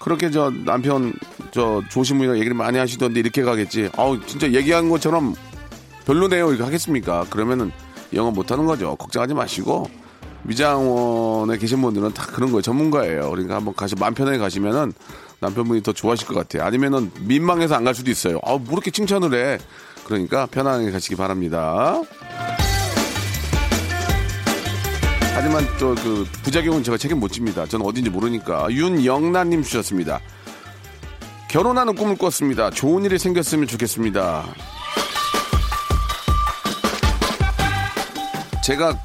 그렇게 0.00 0.30
저 0.30 0.50
남편 0.64 1.12
저 1.50 1.82
조심이나 1.90 2.34
얘기를 2.36 2.54
많이 2.54 2.78
하시던데 2.78 3.20
이렇게 3.20 3.42
가겠지. 3.42 3.90
아우 3.96 4.18
진짜 4.24 4.50
얘기한 4.52 4.88
것처럼 4.88 5.34
별로네요. 6.06 6.48
이렇게 6.50 6.62
하겠습니까? 6.64 7.26
그러면은 7.28 7.70
영업 8.14 8.34
못 8.34 8.50
하는 8.50 8.66
거죠. 8.66 8.96
걱정하지 8.96 9.34
마시고 9.34 9.90
미장원에 10.44 11.58
계신 11.58 11.82
분들은 11.82 12.14
다 12.14 12.24
그런 12.26 12.50
거예요. 12.50 12.62
전문가예요. 12.62 13.28
그러니까 13.30 13.56
한번 13.56 13.74
가시 13.74 13.94
마음 13.96 14.14
편하게 14.14 14.38
가시면은 14.38 14.92
남편분이 15.40 15.82
더 15.82 15.92
좋아하실 15.92 16.28
것 16.28 16.34
같아요. 16.34 16.62
아니면은 16.64 17.10
민망해서 17.20 17.74
안 17.74 17.84
갈 17.84 17.94
수도 17.94 18.10
있어요. 18.10 18.38
아, 18.44 18.52
뭐 18.52 18.72
이렇게 18.72 18.90
칭찬을 18.90 19.34
해. 19.34 19.58
그러니까 20.04 20.46
편안하게 20.46 20.90
가시기 20.92 21.16
바랍니다. 21.16 22.00
하지만 25.40 25.66
또 25.78 25.94
그 25.94 26.26
부작용은 26.42 26.82
제가 26.82 26.98
책임 26.98 27.18
못 27.18 27.28
집니다. 27.32 27.64
저는 27.64 27.86
어딘지 27.86 28.10
모르니까. 28.10 28.66
윤영란님 28.70 29.62
주셨습니다. 29.62 30.20
결혼하는 31.48 31.94
꿈을 31.94 32.16
꿨습니다. 32.18 32.68
좋은 32.68 33.06
일이 33.06 33.18
생겼으면 33.18 33.66
좋겠습니다. 33.66 34.44
제가 38.62 38.98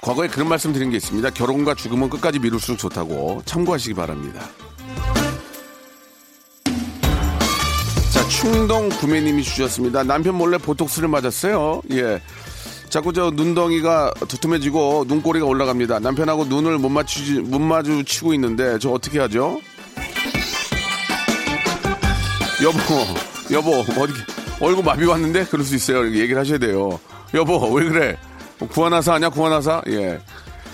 과거에 0.00 0.28
그런 0.28 0.48
말씀 0.48 0.72
드린 0.72 0.88
게 0.88 0.96
있습니다. 0.96 1.28
결혼과 1.30 1.74
죽음은 1.74 2.08
끝까지 2.08 2.38
미룰수록 2.38 2.78
좋다고 2.78 3.42
참고하시기 3.44 3.92
바랍니다. 3.92 4.40
자, 8.10 8.26
충동 8.28 8.88
구매님이 8.88 9.42
주셨습니다. 9.42 10.02
남편 10.02 10.34
몰래 10.36 10.56
보톡스를 10.56 11.08
맞았어요. 11.08 11.82
예. 11.92 12.22
자꾸 12.94 13.12
저 13.12 13.32
눈덩이가 13.34 14.14
두툼해지고 14.28 15.06
눈꼬리가 15.08 15.46
올라갑니다. 15.46 15.98
남편하고 15.98 16.44
눈을 16.44 16.78
못 16.78 16.90
맞추지, 16.90 17.40
못 17.40 17.58
마주치고 17.58 18.32
있는데 18.34 18.78
저 18.78 18.90
어떻게 18.90 19.18
하죠? 19.18 19.60
여보, 22.62 22.78
여보, 23.50 24.00
어디, 24.00 24.12
얼굴 24.60 24.84
마비 24.84 25.04
왔는데? 25.06 25.46
그럴 25.46 25.64
수 25.64 25.74
있어요. 25.74 26.06
얘기를 26.06 26.38
하셔야 26.38 26.58
돼요. 26.58 27.00
여보, 27.34 27.58
왜 27.72 27.84
그래? 27.88 28.16
구하나사 28.60 29.14
아니야, 29.14 29.28
구하나사? 29.28 29.82
예. 29.88 30.20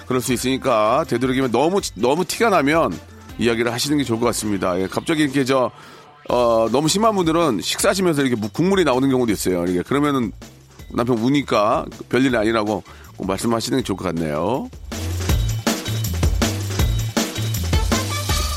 그럴 0.07 0.21
수 0.21 0.35
있으니까, 0.35 1.07
되도록이면 1.09 1.51
너무, 1.53 1.81
너무 1.95 2.27
티가 2.27 2.51
나면 2.51 2.93
이야기를 3.39 3.73
하시는 3.73 3.97
게 3.97 4.05
좋을 4.05 4.21
것 4.21 4.27
같습니다. 4.27 4.79
예. 4.79 4.89
갑자기 4.89 5.23
이렇게 5.23 5.47
저, 5.47 5.71
어, 6.29 6.69
너무 6.71 6.87
심한 6.87 7.17
분들은 7.17 7.63
식사하시면서 7.63 8.21
이렇게 8.21 8.37
무- 8.39 8.51
국물이 8.51 8.85
나오는 8.85 9.09
경우도 9.09 9.33
있어요. 9.33 9.65
이렇게. 9.65 9.81
그러면은 9.89 10.33
남편 10.93 11.19
우니까 11.19 11.85
별일 12.09 12.37
아니라고 12.37 12.83
꼭 13.17 13.27
말씀하시는 13.27 13.79
게 13.79 13.85
좋을 13.85 13.97
것 13.97 14.05
같네요. 14.05 14.69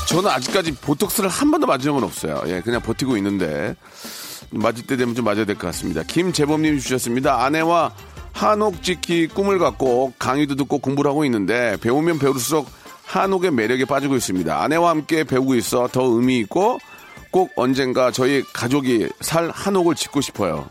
저는 0.08 0.30
아직까지 0.30 0.72
보톡스를 0.76 1.28
한 1.28 1.50
번도 1.50 1.66
맞은 1.66 1.82
적은 1.84 2.04
없어요. 2.04 2.42
예, 2.46 2.60
그냥 2.60 2.80
버티고 2.80 3.16
있는데 3.16 3.74
맞을 4.50 4.86
때 4.86 4.96
되면 4.96 5.14
좀 5.14 5.24
맞아야 5.24 5.44
될 5.44 5.56
것 5.56 5.66
같습니다. 5.68 6.02
김재범님 6.04 6.78
주셨습니다. 6.78 7.42
아내와 7.44 7.92
한옥 8.32 8.82
짓기 8.82 9.28
꿈을 9.28 9.58
갖고 9.58 10.12
강의도 10.18 10.54
듣고 10.54 10.78
공부를 10.78 11.10
하고 11.10 11.24
있는데 11.24 11.76
배우면 11.80 12.18
배울수록 12.18 12.68
한옥의 13.06 13.50
매력에 13.52 13.84
빠지고 13.84 14.16
있습니다. 14.16 14.62
아내와 14.62 14.90
함께 14.90 15.24
배우고 15.24 15.56
있어 15.56 15.88
더 15.88 16.04
의미 16.04 16.38
있고 16.40 16.78
꼭 17.30 17.50
언젠가 17.56 18.10
저희 18.12 18.42
가족이 18.52 19.08
살 19.20 19.50
한옥을 19.50 19.94
짓고 19.96 20.20
싶어요. 20.20 20.68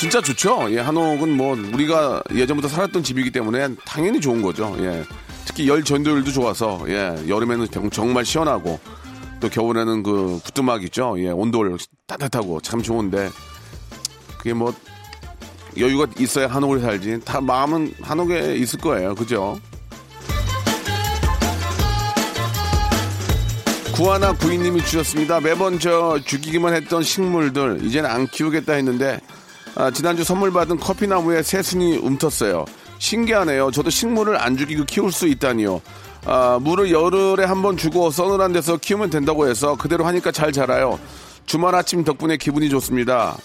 진짜 0.00 0.20
좋죠. 0.22 0.66
예, 0.72 0.78
한옥은 0.80 1.36
뭐 1.36 1.54
우리가 1.74 2.22
예전부터 2.34 2.68
살았던 2.68 3.02
집이기 3.02 3.30
때문에 3.32 3.68
당연히 3.84 4.18
좋은 4.18 4.40
거죠. 4.40 4.74
예. 4.80 5.04
특히 5.44 5.68
열 5.68 5.84
전도율도 5.84 6.32
좋아서 6.32 6.82
예, 6.88 7.14
여름에는 7.28 7.68
정- 7.70 7.90
정말 7.90 8.24
시원하고 8.24 8.80
또 9.40 9.48
겨울에는 9.50 10.02
그 10.02 10.40
부뚜막 10.42 10.82
있죠. 10.84 11.16
예, 11.18 11.28
온돌 11.28 11.76
따뜻하고 12.06 12.60
참 12.62 12.82
좋은데 12.82 13.28
그게 14.38 14.54
뭐 14.54 14.72
여유가 15.78 16.06
있어야 16.18 16.46
한옥을 16.46 16.80
살지. 16.80 17.20
다 17.26 17.42
마음은 17.42 17.92
한옥에 18.00 18.56
있을 18.56 18.80
거예요. 18.80 19.14
그죠? 19.14 19.60
구하나 23.94 24.32
부인님이 24.32 24.82
주셨습니다. 24.82 25.40
매번 25.40 25.78
저 25.78 26.18
죽이기만 26.24 26.72
했던 26.72 27.02
식물들 27.02 27.80
이제는 27.84 28.08
안 28.08 28.26
키우겠다 28.26 28.72
했는데 28.72 29.20
아, 29.76 29.90
지난주 29.90 30.24
선물 30.24 30.52
받은 30.52 30.78
커피나무에 30.78 31.42
새순이 31.42 32.00
움텄어요. 32.00 32.66
신기하네요. 32.98 33.70
저도 33.70 33.88
식물을 33.90 34.36
안 34.40 34.56
죽이고 34.56 34.84
키울 34.84 35.10
수 35.12 35.26
있다니요. 35.26 35.80
아, 36.26 36.58
물을 36.60 36.90
열흘에 36.90 37.44
한 37.44 37.62
번 37.62 37.76
주고 37.76 38.10
서늘한 38.10 38.52
데서 38.52 38.76
키우면 38.76 39.10
된다고 39.10 39.48
해서 39.48 39.74
그대로 39.76 40.04
하니까 40.06 40.30
잘 40.32 40.52
자라요. 40.52 40.98
주말 41.46 41.74
아침 41.74 42.04
덕분에 42.04 42.36
기분이 42.36 42.68
좋습니다. 42.68 43.36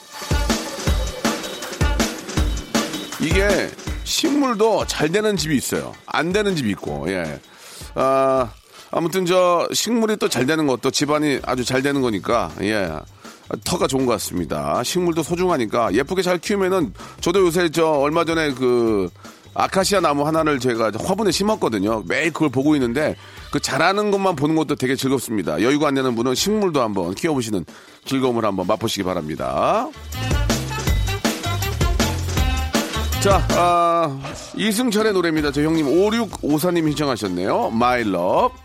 이게 3.21 3.69
식물도 4.03 4.85
잘 4.87 5.09
되는 5.09 5.37
집이 5.37 5.55
있어요. 5.55 5.93
안 6.05 6.31
되는 6.33 6.55
집이 6.55 6.69
있고, 6.71 7.05
예. 7.07 7.39
아, 7.95 8.49
아무튼 8.91 9.25
저 9.25 9.67
식물이 9.73 10.17
또 10.17 10.27
잘 10.27 10.45
되는 10.45 10.67
것도 10.67 10.91
집안이 10.91 11.39
아주 11.43 11.63
잘 11.63 11.81
되는 11.81 12.01
거니까, 12.01 12.51
예. 12.61 12.91
터가 13.63 13.87
좋은 13.87 14.05
것 14.05 14.13
같습니다. 14.13 14.83
식물도 14.83 15.23
소중하니까 15.23 15.93
예쁘게 15.93 16.21
잘 16.21 16.37
키우면은 16.37 16.93
저도 17.21 17.41
요새 17.45 17.69
저 17.69 17.85
얼마 17.85 18.25
전에 18.25 18.51
그 18.53 19.09
아카시아 19.53 20.01
나무 20.01 20.25
하나를 20.27 20.59
제가 20.59 20.91
화분에 20.99 21.31
심었거든요. 21.31 22.03
매일 22.07 22.31
그걸 22.31 22.49
보고 22.49 22.75
있는데 22.75 23.15
그 23.51 23.59
자라는 23.59 24.11
것만 24.11 24.35
보는 24.35 24.55
것도 24.55 24.75
되게 24.75 24.95
즐겁습니다. 24.95 25.61
여유가 25.61 25.87
안 25.87 25.95
되는 25.95 26.13
분은 26.15 26.35
식물도 26.35 26.81
한번 26.81 27.15
키워보시는 27.15 27.65
즐거움을 28.05 28.43
한번 28.43 28.67
맛보시기 28.67 29.03
바랍니다. 29.03 29.89
자, 33.21 33.41
아, 33.51 34.19
이승철의 34.55 35.13
노래입니다. 35.13 35.51
저 35.51 35.63
형님 35.63 35.87
5654님 35.87 36.89
신청하셨네요. 36.89 37.71
Love. 38.01 38.64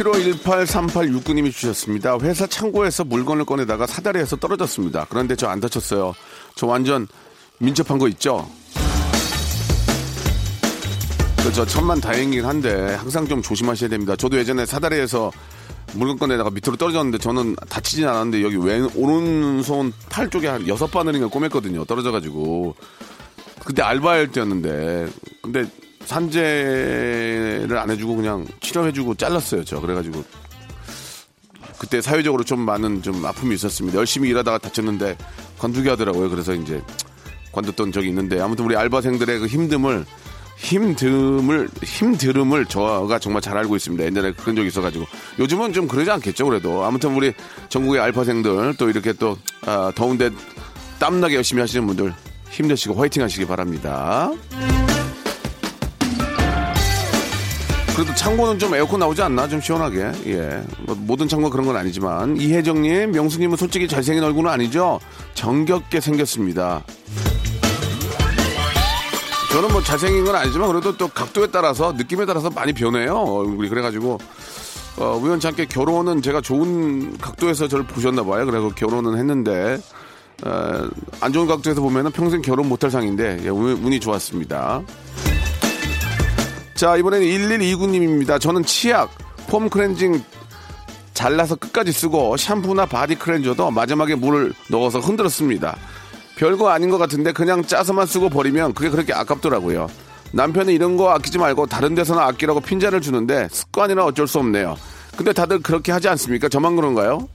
K75183869님이 0.00 1.52
주셨습니다. 1.52 2.16
회사 2.22 2.46
창고에서 2.46 3.04
물건을 3.04 3.44
꺼내다가 3.44 3.86
사다리에서 3.86 4.36
떨어졌습니다. 4.36 5.06
그런데 5.10 5.36
저 5.36 5.50
안 5.50 5.60
다쳤어요. 5.60 6.14
저 6.54 6.66
완전 6.66 7.06
민첩한 7.58 7.98
거 7.98 8.08
있죠? 8.08 8.48
그저 11.42 11.66
천만 11.66 12.00
다행이긴 12.00 12.44
한데 12.44 12.94
항상 12.94 13.26
좀 13.26 13.42
조심하셔야 13.42 13.90
됩니다. 13.90 14.14
저도 14.14 14.38
예전에 14.38 14.64
사다리에서 14.64 15.32
물건 15.94 16.18
꺼내다가 16.18 16.50
밑으로 16.50 16.76
떨어졌는데 16.76 17.18
저는 17.18 17.56
다치진 17.68 18.06
않았는데 18.06 18.42
여기 18.44 18.56
왼 18.56 18.88
오른손 18.94 19.92
팔 20.08 20.30
쪽에 20.30 20.46
한 20.46 20.68
여섯 20.68 20.86
바늘인가 20.86 21.26
꼬맸거든요. 21.28 21.86
떨어져가지고 21.86 22.76
그때 23.64 23.82
알바할 23.82 24.28
때였는데 24.28 25.08
근데 25.42 25.64
산재를 26.10 27.78
안 27.78 27.88
해주고 27.88 28.16
그냥 28.16 28.44
치료해주고 28.60 29.14
잘랐어요. 29.14 29.64
저 29.64 29.80
그래가지고 29.80 30.24
그때 31.78 32.00
사회적으로 32.00 32.42
좀 32.42 32.60
많은 32.60 33.00
좀 33.02 33.24
아픔이 33.24 33.54
있었습니다. 33.54 33.96
열심히 33.96 34.28
일하다가 34.30 34.58
다쳤는데 34.58 35.16
관두게 35.58 35.88
하더라고요. 35.90 36.28
그래서 36.28 36.52
이제 36.54 36.82
관뒀던 37.52 37.92
적이 37.92 38.08
있는데 38.08 38.40
아무튼 38.40 38.64
우리 38.64 38.76
알바생들의 38.76 39.38
그 39.38 39.46
힘듦을 39.46 40.04
힘듦을 40.58 41.84
힘들음을 41.84 42.66
저가 42.66 43.20
정말 43.20 43.40
잘 43.40 43.56
알고 43.56 43.76
있습니다. 43.76 44.04
옛날에 44.04 44.32
그런 44.32 44.56
적이 44.56 44.66
있어가지고 44.66 45.06
요즘은 45.38 45.72
좀 45.72 45.86
그러지 45.86 46.10
않겠죠. 46.10 46.44
그래도 46.44 46.84
아무튼 46.84 47.14
우리 47.14 47.32
전국의 47.68 48.00
알바생들 48.00 48.74
또 48.78 48.90
이렇게 48.90 49.12
또 49.12 49.38
아, 49.64 49.92
더운데 49.94 50.30
땀나게 50.98 51.36
열심히 51.36 51.60
하시는 51.60 51.86
분들 51.86 52.12
힘내시고 52.50 52.94
화이팅 52.94 53.22
하시기 53.22 53.46
바랍니다. 53.46 54.32
그래도 58.00 58.14
창고는 58.14 58.58
좀 58.58 58.74
에어컨 58.74 58.98
나오지 59.00 59.20
않나? 59.20 59.46
좀 59.46 59.60
시원하게. 59.60 60.10
예. 60.24 60.62
뭐 60.86 60.96
모든 61.00 61.28
창고 61.28 61.50
그런 61.50 61.66
건 61.66 61.76
아니지만. 61.76 62.34
이혜정님, 62.34 63.10
명수님은 63.12 63.58
솔직히 63.58 63.86
잘생긴 63.86 64.24
얼굴은 64.24 64.50
아니죠? 64.50 64.98
정겹게 65.34 66.00
생겼습니다. 66.00 66.82
저는 69.52 69.70
뭐 69.70 69.82
잘생긴 69.82 70.24
건 70.24 70.34
아니지만 70.34 70.68
그래도 70.68 70.96
또 70.96 71.08
각도에 71.08 71.48
따라서 71.48 71.92
느낌에 71.92 72.24
따라서 72.24 72.48
많이 72.48 72.72
변해요. 72.72 73.16
얼굴이. 73.18 73.68
그래가지고, 73.68 74.16
어, 74.96 75.20
우연찮게 75.22 75.66
결혼은 75.66 76.22
제가 76.22 76.40
좋은 76.40 77.18
각도에서 77.18 77.68
저를 77.68 77.84
보셨나 77.84 78.24
봐요. 78.24 78.46
그래서 78.46 78.70
결혼은 78.70 79.18
했는데, 79.18 79.78
어, 80.46 80.88
안 81.20 81.34
좋은 81.34 81.46
각도에서 81.46 81.82
보면은 81.82 82.12
평생 82.12 82.40
결혼 82.40 82.66
못할 82.66 82.90
상인데, 82.90 83.40
예, 83.44 83.50
운- 83.50 83.78
운이 83.84 84.00
좋았습니다. 84.00 84.80
자, 86.80 86.96
이번에는 86.96 87.26
1129님입니다. 87.26 88.40
저는 88.40 88.64
치약, 88.64 89.10
폼 89.48 89.68
클렌징 89.68 90.24
잘라서 91.12 91.54
끝까지 91.54 91.92
쓰고 91.92 92.38
샴푸나 92.38 92.86
바디 92.86 93.16
클렌저도 93.16 93.70
마지막에 93.70 94.14
물을 94.14 94.54
넣어서 94.70 94.98
흔들었습니다. 94.98 95.76
별거 96.36 96.70
아닌 96.70 96.88
것 96.88 96.96
같은데 96.96 97.32
그냥 97.32 97.62
짜서만 97.62 98.06
쓰고 98.06 98.30
버리면 98.30 98.72
그게 98.72 98.88
그렇게 98.88 99.12
아깝더라고요. 99.12 99.88
남편은 100.32 100.72
이런 100.72 100.96
거 100.96 101.10
아끼지 101.10 101.36
말고 101.36 101.66
다른 101.66 101.94
데서나 101.94 102.24
아끼라고 102.28 102.62
핀잔을 102.62 103.02
주는데 103.02 103.48
습관이라 103.50 104.02
어쩔 104.06 104.26
수 104.26 104.38
없네요. 104.38 104.74
근데 105.18 105.34
다들 105.34 105.60
그렇게 105.60 105.92
하지 105.92 106.08
않습니까? 106.08 106.48
저만 106.48 106.76
그런가요? 106.76 107.28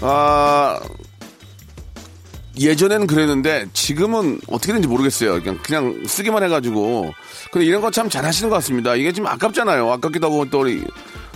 아, 0.00 0.80
예전에는 2.60 3.06
그랬는데 3.06 3.66
지금은 3.72 4.40
어떻게 4.48 4.68
되는지 4.68 4.88
모르겠어요. 4.88 5.40
그냥 5.42 5.58
그냥 5.62 6.02
쓰기만 6.06 6.42
해가지고. 6.42 7.12
근데 7.52 7.66
이런 7.66 7.80
거 7.80 7.90
참 7.90 8.08
잘하시는 8.08 8.48
것 8.50 8.56
같습니다. 8.56 8.94
이게 8.94 9.12
지금 9.12 9.26
아깝잖아요. 9.28 9.90
아깝기도 9.92 10.26
하고 10.26 10.48
또 10.50 10.60
우리 10.60 10.84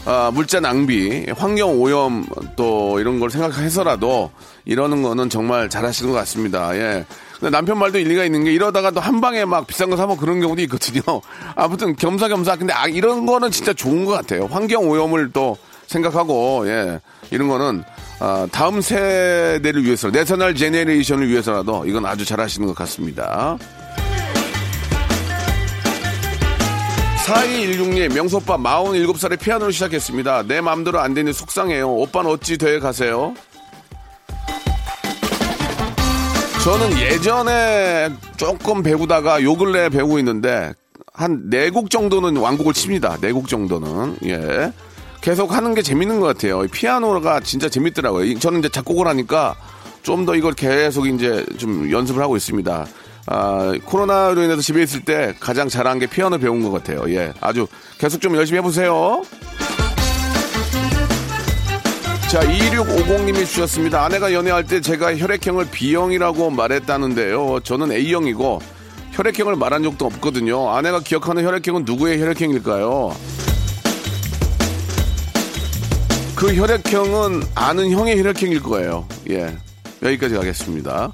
아, 0.05 0.31
물자 0.35 0.61
낭비, 0.61 1.27
환경 1.37 1.81
오염 1.81 2.27
또 2.57 2.99
이런 3.01 3.21
걸 3.21 3.31
생각해서라도 3.31 4.31
이러는 4.65 5.03
거는 5.03 5.29
정말 5.31 5.69
잘하시는 5.69 6.11
것 6.13 6.19
같습니다. 6.19 6.77
예. 6.77 7.05
근데 7.39 7.51
남편 7.51 7.79
말도 7.79 7.99
일리가 7.99 8.25
있는 8.25 8.45
게 8.45 8.53
이러다가 8.53 8.91
또 8.91 9.01
한 9.01 9.21
방에 9.21 9.45
막 9.45 9.67
비싼 9.67 9.91
거 9.91 9.97
사면 9.97 10.17
그런 10.17 10.41
경우도 10.41 10.61
있거든요. 10.63 11.03
아무튼 11.57 11.97
겸사겸사. 11.97 12.57
근데 12.57 12.73
아, 12.73 12.87
이런 12.87 13.27
거는 13.27 13.51
진짜 13.51 13.73
좋은 13.73 14.05
것 14.05 14.13
같아요. 14.13 14.47
환경 14.51 14.89
오염을 14.89 15.31
또 15.33 15.57
생각하고 15.93 16.65
예 16.67 17.01
이런 17.31 17.49
거는 17.49 17.85
아, 18.21 18.47
다음 18.51 18.81
세대를 18.81 19.85
위해서 19.85 20.11
내셔널 20.11 20.55
제네레이션을 20.55 21.29
위해서라도 21.29 21.85
이건 21.87 22.07
아주 22.07 22.25
잘하시는 22.25 22.67
것 22.67 22.75
같습니다. 22.75 23.57
4216님, 27.27 28.13
명소오빠 28.15 28.59
47살에 28.59 29.39
피아노를 29.39 29.73
시작했습니다. 29.73 30.43
내 30.49 30.61
마음대로 30.61 30.99
안 31.01 31.15
되니 31.15 31.33
속상해요. 31.33 31.89
오빠는 31.89 32.31
어찌 32.31 32.59
돼 32.59 32.81
가세요? 32.81 33.35
저는 36.65 36.99
예전에 36.99 38.11
조금 38.37 38.83
배우다가 38.83 39.43
요 39.43 39.55
근래 39.57 39.89
배우고 39.89 40.19
있는데 40.19 40.73
한 41.13 41.49
네 41.51 41.71
곡 41.71 41.91
정도는 41.91 42.37
완곡을 42.37 42.73
칩니다. 42.73 43.19
네 43.21 43.33
곡 43.33 43.49
정도는. 43.49 44.17
예. 44.25 44.73
계속 45.23 45.55
하는 45.55 45.75
게 45.75 45.83
재밌는 45.83 46.21
것 46.21 46.27
같아요. 46.27 46.65
이 46.65 46.69
피아노가 46.69 47.41
진짜 47.41 47.69
재밌더라고요. 47.69 48.25
이- 48.25 48.39
저는 48.39 48.59
이제 48.61 48.69
작곡을 48.69 49.07
하니까 49.07 49.55
좀 50.03 50.27
더 50.27 50.35
이걸 50.35 50.53
계속 50.53 51.07
이제 51.07 51.47
좀 51.59 51.91
연습을 51.91 52.21
하고 52.23 52.37
있습니다. 52.37 52.87
아, 53.27 53.73
코로나로 53.85 54.43
인해서 54.43 54.61
집에 54.61 54.83
있을 54.83 55.05
때 55.05 55.33
가장 55.39 55.69
잘한 55.69 56.01
게 56.01 56.07
피아노 56.09 56.39
배운 56.39 56.61
것 56.63 56.73
같아요. 56.73 57.05
예. 57.15 57.33
아주 57.41 57.69
계속 57.99 58.21
좀 58.21 58.35
열심히 58.35 58.59
해보세요. 58.59 59.23
자, 62.29 62.41
2650님이 62.41 63.47
주셨습니다. 63.47 64.05
아내가 64.05 64.33
연애할 64.33 64.67
때 64.67 64.81
제가 64.81 65.17
혈액형을 65.17 65.67
B형이라고 65.71 66.51
말했다는데요. 66.51 67.61
저는 67.63 67.93
A형이고 67.93 68.61
혈액형을 69.13 69.55
말한 69.55 69.85
적도 69.85 70.07
없거든요. 70.07 70.71
아내가 70.71 70.99
기억하는 71.01 71.45
혈액형은 71.45 71.85
누구의 71.85 72.21
혈액형일까요? 72.21 73.15
그 76.43 76.55
혈액형은 76.57 77.45
아는 77.55 77.93
형의 77.93 78.19
혈액형일 78.19 78.65
거예요. 78.65 79.07
예. 79.31 79.57
여기까지 80.03 80.35
가겠습니다. 80.35 81.13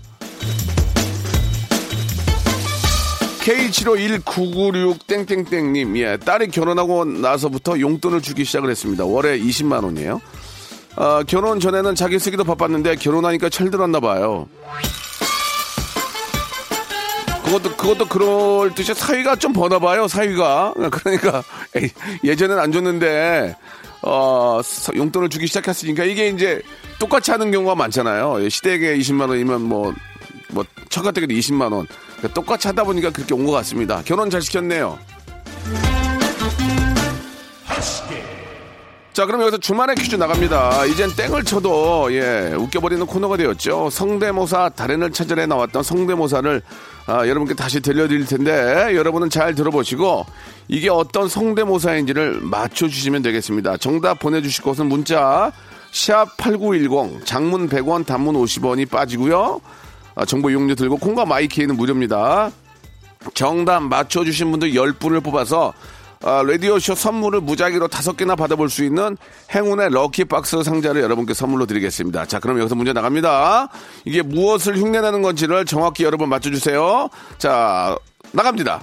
K751996땡땡땡님, 3.40 5.98
예. 5.98 6.16
딸이 6.16 6.48
결혼하고 6.48 7.04
나서부터 7.04 7.78
용돈을 7.78 8.22
주기 8.22 8.46
시작을 8.46 8.70
했습니다. 8.70 9.04
월에 9.04 9.38
20만 9.38 9.84
원이에요. 9.84 10.22
아, 10.96 11.22
결혼 11.26 11.60
전에는 11.60 11.94
자기 11.94 12.18
쓰기도 12.18 12.44
바빴는데 12.44 12.96
결혼하니까 12.96 13.50
철들었나 13.50 14.00
봐요. 14.00 14.48
그것도 17.44 17.76
그것도 17.76 18.08
그럴 18.08 18.74
듯이 18.74 18.94
사위가 18.94 19.36
좀 19.36 19.52
버나 19.52 19.78
봐요. 19.78 20.08
사위가 20.08 20.72
그러니까 20.90 21.42
예전엔 22.24 22.58
안 22.58 22.72
줬는데 22.72 23.54
어 24.02 24.60
서- 24.62 24.94
용돈을 24.94 25.28
주기 25.28 25.46
시작했으니까 25.46 26.04
이게 26.04 26.28
이제 26.28 26.62
똑같이 26.98 27.30
하는 27.30 27.50
경우가 27.50 27.74
많잖아요. 27.74 28.44
예, 28.44 28.48
시댁에 28.48 28.96
20만 28.98 29.28
원이면 29.28 29.62
뭐뭐 29.62 30.64
처가댁에도 30.88 31.34
20만 31.34 31.72
원 31.72 31.86
그러니까 32.18 32.34
똑같이 32.34 32.68
하다 32.68 32.84
보니까 32.84 33.10
그렇게 33.10 33.34
온 33.34 33.44
것 33.44 33.52
같습니다. 33.52 34.02
결혼 34.04 34.30
잘 34.30 34.40
시켰네요. 34.42 34.98
자, 39.18 39.26
그럼 39.26 39.40
여기서 39.40 39.58
주말에 39.58 39.96
퀴즈 39.96 40.14
나갑니다. 40.14 40.84
이젠 40.84 41.10
땡을 41.10 41.42
쳐도, 41.42 42.06
예, 42.12 42.54
웃겨버리는 42.56 43.04
코너가 43.04 43.36
되었죠. 43.36 43.90
성대모사 43.90 44.68
달인을 44.76 45.10
찾아내 45.10 45.44
나왔던 45.44 45.82
성대모사를, 45.82 46.62
아, 47.08 47.26
여러분께 47.26 47.54
다시 47.54 47.80
들려드릴 47.80 48.26
텐데, 48.26 48.94
여러분은 48.94 49.28
잘 49.28 49.56
들어보시고, 49.56 50.24
이게 50.68 50.88
어떤 50.88 51.28
성대모사인지를 51.28 52.42
맞춰주시면 52.42 53.22
되겠습니다. 53.22 53.78
정답 53.78 54.20
보내주실 54.20 54.62
곳은 54.62 54.86
문자, 54.86 55.50
샵8910, 55.90 57.24
장문 57.24 57.68
100원, 57.68 58.06
단문 58.06 58.36
50원이 58.36 58.88
빠지고요. 58.88 59.60
아, 60.14 60.24
정보 60.26 60.48
이용료 60.48 60.76
들고, 60.76 60.96
콩과 60.96 61.24
마이케이는 61.24 61.76
무료입니다. 61.76 62.52
정답 63.34 63.82
맞춰주신 63.82 64.52
분들 64.52 64.74
10분을 64.74 65.24
뽑아서 65.24 65.74
아, 66.22 66.42
라디오쇼 66.42 66.94
선물을 66.94 67.40
무작위로 67.42 67.88
다섯 67.88 68.16
개나 68.16 68.34
받아볼 68.34 68.68
수 68.70 68.84
있는 68.84 69.16
행운의 69.54 69.90
lucky 69.90 70.35
box 70.35 70.62
상자를 70.62 71.02
여러분께 71.02 71.32
선물로 71.32 71.66
드리겠습니다. 71.66 72.26
자, 72.26 72.40
그럼 72.40 72.58
여기서 72.58 72.74
문제 72.74 72.92
나갑니다. 72.92 73.68
이게 74.04 74.22
무엇을 74.22 74.76
흉내내는 74.78 75.22
건지를 75.22 75.64
정확히 75.64 76.04
여러분 76.04 76.28
맞춰주세요. 76.28 77.08
자, 77.38 77.96
나갑니다. 78.32 78.82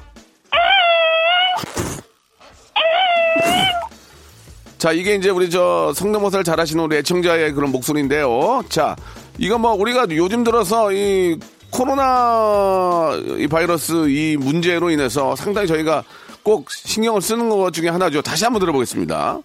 자, 4.77 4.91
이게 4.91 5.15
이제 5.15 5.29
우리 5.29 5.49
저 5.49 5.91
성대모사를 5.95 6.43
잘하시는 6.43 6.83
우리 6.83 6.97
애청자의 6.97 7.53
그런 7.53 7.71
목소리인데요. 7.71 8.63
자, 8.69 8.95
이거 9.37 9.57
뭐 9.57 9.73
우리가 9.73 10.05
요즘 10.11 10.43
들어서 10.43 10.91
이 10.93 11.37
코로나 11.69 13.11
이 13.37 13.47
바이러스 13.47 14.07
이 14.07 14.37
문제로 14.37 14.89
인해서 14.89 15.35
상당히 15.35 15.67
저희가 15.67 16.03
꼭 16.45 16.69
신경을 16.71 17.21
쓰는 17.23 17.49
것 17.49 17.73
중에 17.73 17.89
하나죠. 17.89 18.21
다시 18.21 18.43
한번 18.43 18.59
들어보겠습니다. 18.59 19.39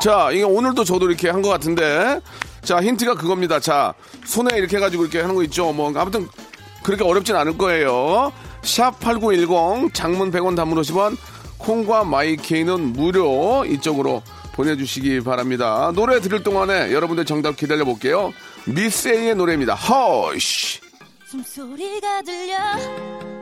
자, 0.00 0.30
이게 0.30 0.44
오늘도 0.44 0.84
저도 0.84 1.08
이렇게 1.08 1.28
한 1.28 1.42
것 1.42 1.48
같은데, 1.48 2.20
자, 2.62 2.80
힌트가 2.80 3.14
그겁니다. 3.16 3.58
자, 3.58 3.94
손에 4.24 4.56
이렇게 4.56 4.76
해가지고 4.76 5.02
이렇게 5.02 5.20
하는 5.20 5.34
거 5.34 5.42
있죠. 5.42 5.72
뭐, 5.72 5.92
아무튼, 5.96 6.28
그렇게 6.84 7.02
어렵진 7.02 7.34
않을 7.34 7.58
거예요. 7.58 8.32
샵 8.62 9.00
8910, 9.00 9.92
장문 9.92 10.30
100원 10.30 10.54
단문 10.54 10.80
50원, 10.80 11.16
콩과 11.58 12.04
마이케이는 12.04 12.92
무료 12.92 13.64
이쪽으로 13.64 14.22
보내주시기 14.52 15.20
바랍니다. 15.22 15.90
노래 15.96 16.20
들을 16.20 16.44
동안에 16.44 16.92
여러분들 16.92 17.24
정답 17.24 17.56
기다려 17.56 17.84
볼게요. 17.84 18.32
미세이의 18.66 19.34
노래입니다. 19.34 19.74
허쉬. 19.74 20.81
숨소리가 21.32 22.20
들려 22.20 23.41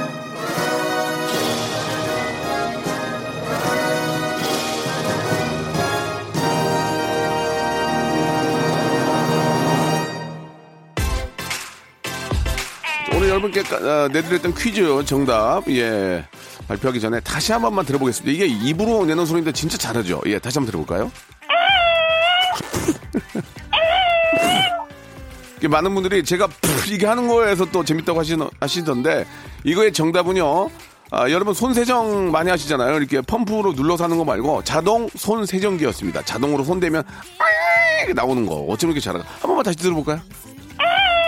여러분께 13.41 13.63
까- 13.63 13.77
어, 13.77 14.07
내드렸던 14.09 14.53
퀴즈 14.53 15.03
정답 15.05 15.63
예 15.69 16.23
발표하기 16.67 16.99
전에 16.99 17.19
다시 17.21 17.51
한 17.51 17.61
번만 17.63 17.83
들어보겠습니다. 17.85 18.31
이게 18.31 18.45
입으로 18.45 19.03
내는 19.05 19.25
소리인데 19.25 19.51
진짜 19.51 19.77
잘하죠. 19.77 20.21
예 20.27 20.37
다시 20.37 20.59
한번 20.59 20.71
들어볼까요? 20.71 21.11
많은 25.67 25.93
분들이 25.93 26.23
제가 26.23 26.47
이게 26.89 27.05
하는 27.07 27.27
거에서 27.27 27.65
또 27.65 27.83
재밌다고 27.83 28.19
하시, 28.19 28.35
하시던데 28.59 29.25
이거의 29.63 29.91
정답은요. 29.93 30.69
아, 31.13 31.29
여러분 31.29 31.53
손 31.53 31.73
세정 31.73 32.31
많이 32.31 32.49
하시잖아요. 32.49 32.95
이렇게 32.97 33.21
펌프로 33.21 33.73
눌러서 33.73 34.03
하는 34.05 34.17
거 34.17 34.23
말고 34.23 34.63
자동 34.63 35.09
손 35.15 35.45
세정기였습니다. 35.45 36.23
자동으로 36.23 36.63
손 36.63 36.79
대면 36.79 37.03
이렇게 37.99 38.13
나오는 38.13 38.45
거. 38.45 38.55
어쩜 38.69 38.89
이렇게 38.91 39.01
잘하나? 39.01 39.23
한 39.25 39.41
번만 39.41 39.63
다시 39.63 39.77
들어볼까요? 39.77 40.19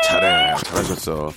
잘해. 0.06 0.56
잘하셨어. 0.64 1.32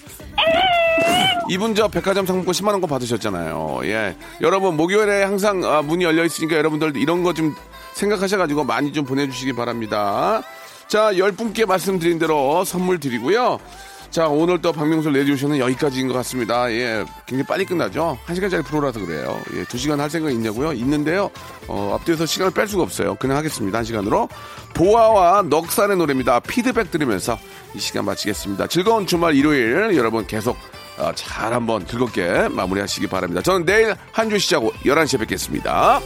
이분 1.48 1.74
저 1.74 1.88
백화점 1.88 2.26
상품권 2.26 2.52
10만 2.52 2.72
원권 2.72 2.90
받으셨잖아요. 2.90 3.80
예. 3.84 4.16
여러분 4.40 4.76
목요일에 4.76 5.22
항상 5.22 5.64
아, 5.64 5.80
문이 5.82 6.04
열려 6.04 6.24
있으니까 6.24 6.56
여러분들 6.56 6.96
이런 6.96 7.22
거 7.22 7.32
좀 7.32 7.54
생각하셔 7.96 8.36
가지고 8.36 8.62
많이 8.64 8.92
좀 8.92 9.04
보내 9.06 9.26
주시기 9.28 9.54
바랍니다. 9.54 10.42
자, 10.86 11.16
열 11.16 11.32
분께 11.32 11.64
말씀드린 11.64 12.18
대로 12.18 12.62
선물 12.64 13.00
드리고요. 13.00 13.58
자, 14.10 14.28
오늘 14.28 14.60
또 14.62 14.72
박명수 14.72 15.10
레디오쇼는 15.10 15.58
여기까지인 15.58 16.06
것 16.06 16.14
같습니다. 16.14 16.70
예, 16.72 17.04
굉장히 17.26 17.46
빨리 17.46 17.64
끝나죠? 17.64 18.18
한 18.24 18.34
시간짜리 18.34 18.62
프로라서 18.62 19.00
그래요. 19.00 19.40
예, 19.54 19.64
두 19.64 19.78
시간 19.78 19.98
할 19.98 20.08
생각 20.10 20.30
있냐고요? 20.30 20.72
있는데요. 20.74 21.30
어, 21.68 21.96
앞뒤에서 21.98 22.24
시간을 22.26 22.52
뺄 22.52 22.68
수가 22.68 22.82
없어요. 22.82 23.14
그냥 23.16 23.38
하겠습니다. 23.38 23.78
한 23.78 23.84
시간으로. 23.84 24.28
보아와 24.74 25.42
넉살의 25.42 25.96
노래입니다. 25.96 26.40
피드백 26.40 26.90
들으면서 26.90 27.38
이 27.74 27.80
시간 27.80 28.04
마치겠습니다. 28.04 28.66
즐거운 28.68 29.06
주말 29.06 29.34
일요일 29.34 29.96
여러분 29.96 30.26
계속 30.26 30.56
어, 30.56 30.75
잘 31.14 31.52
한번 31.52 31.86
즐겁게 31.86 32.48
마무리하시기 32.48 33.06
바랍니다. 33.06 33.42
저는 33.42 33.64
내일 33.66 33.94
한 34.12 34.28
주 34.30 34.38
시작 34.38 34.62
11시에 34.84 35.18
뵙겠습니다. 35.20 36.00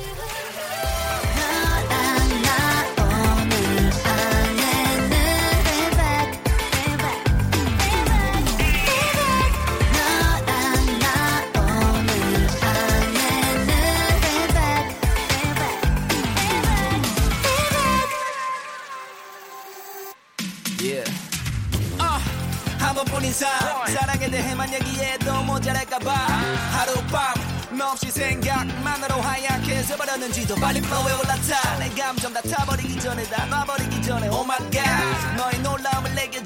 새버렸는지도 30.30 30.54
빨리 30.56 30.78
flow 30.78 31.20
올라타. 31.20 31.78
내 31.78 31.88
감정 31.90 32.32
다 32.32 32.40
타버리기 32.40 32.98
전에 33.00 33.24
다 33.24 33.44
놔버리기 33.46 34.02
전에 34.02 34.28
Oh 34.28 34.44
my 34.44 34.58
god. 34.70 35.36
너의 35.36 35.58
놀라움을 35.60 36.14
내게 36.14 36.42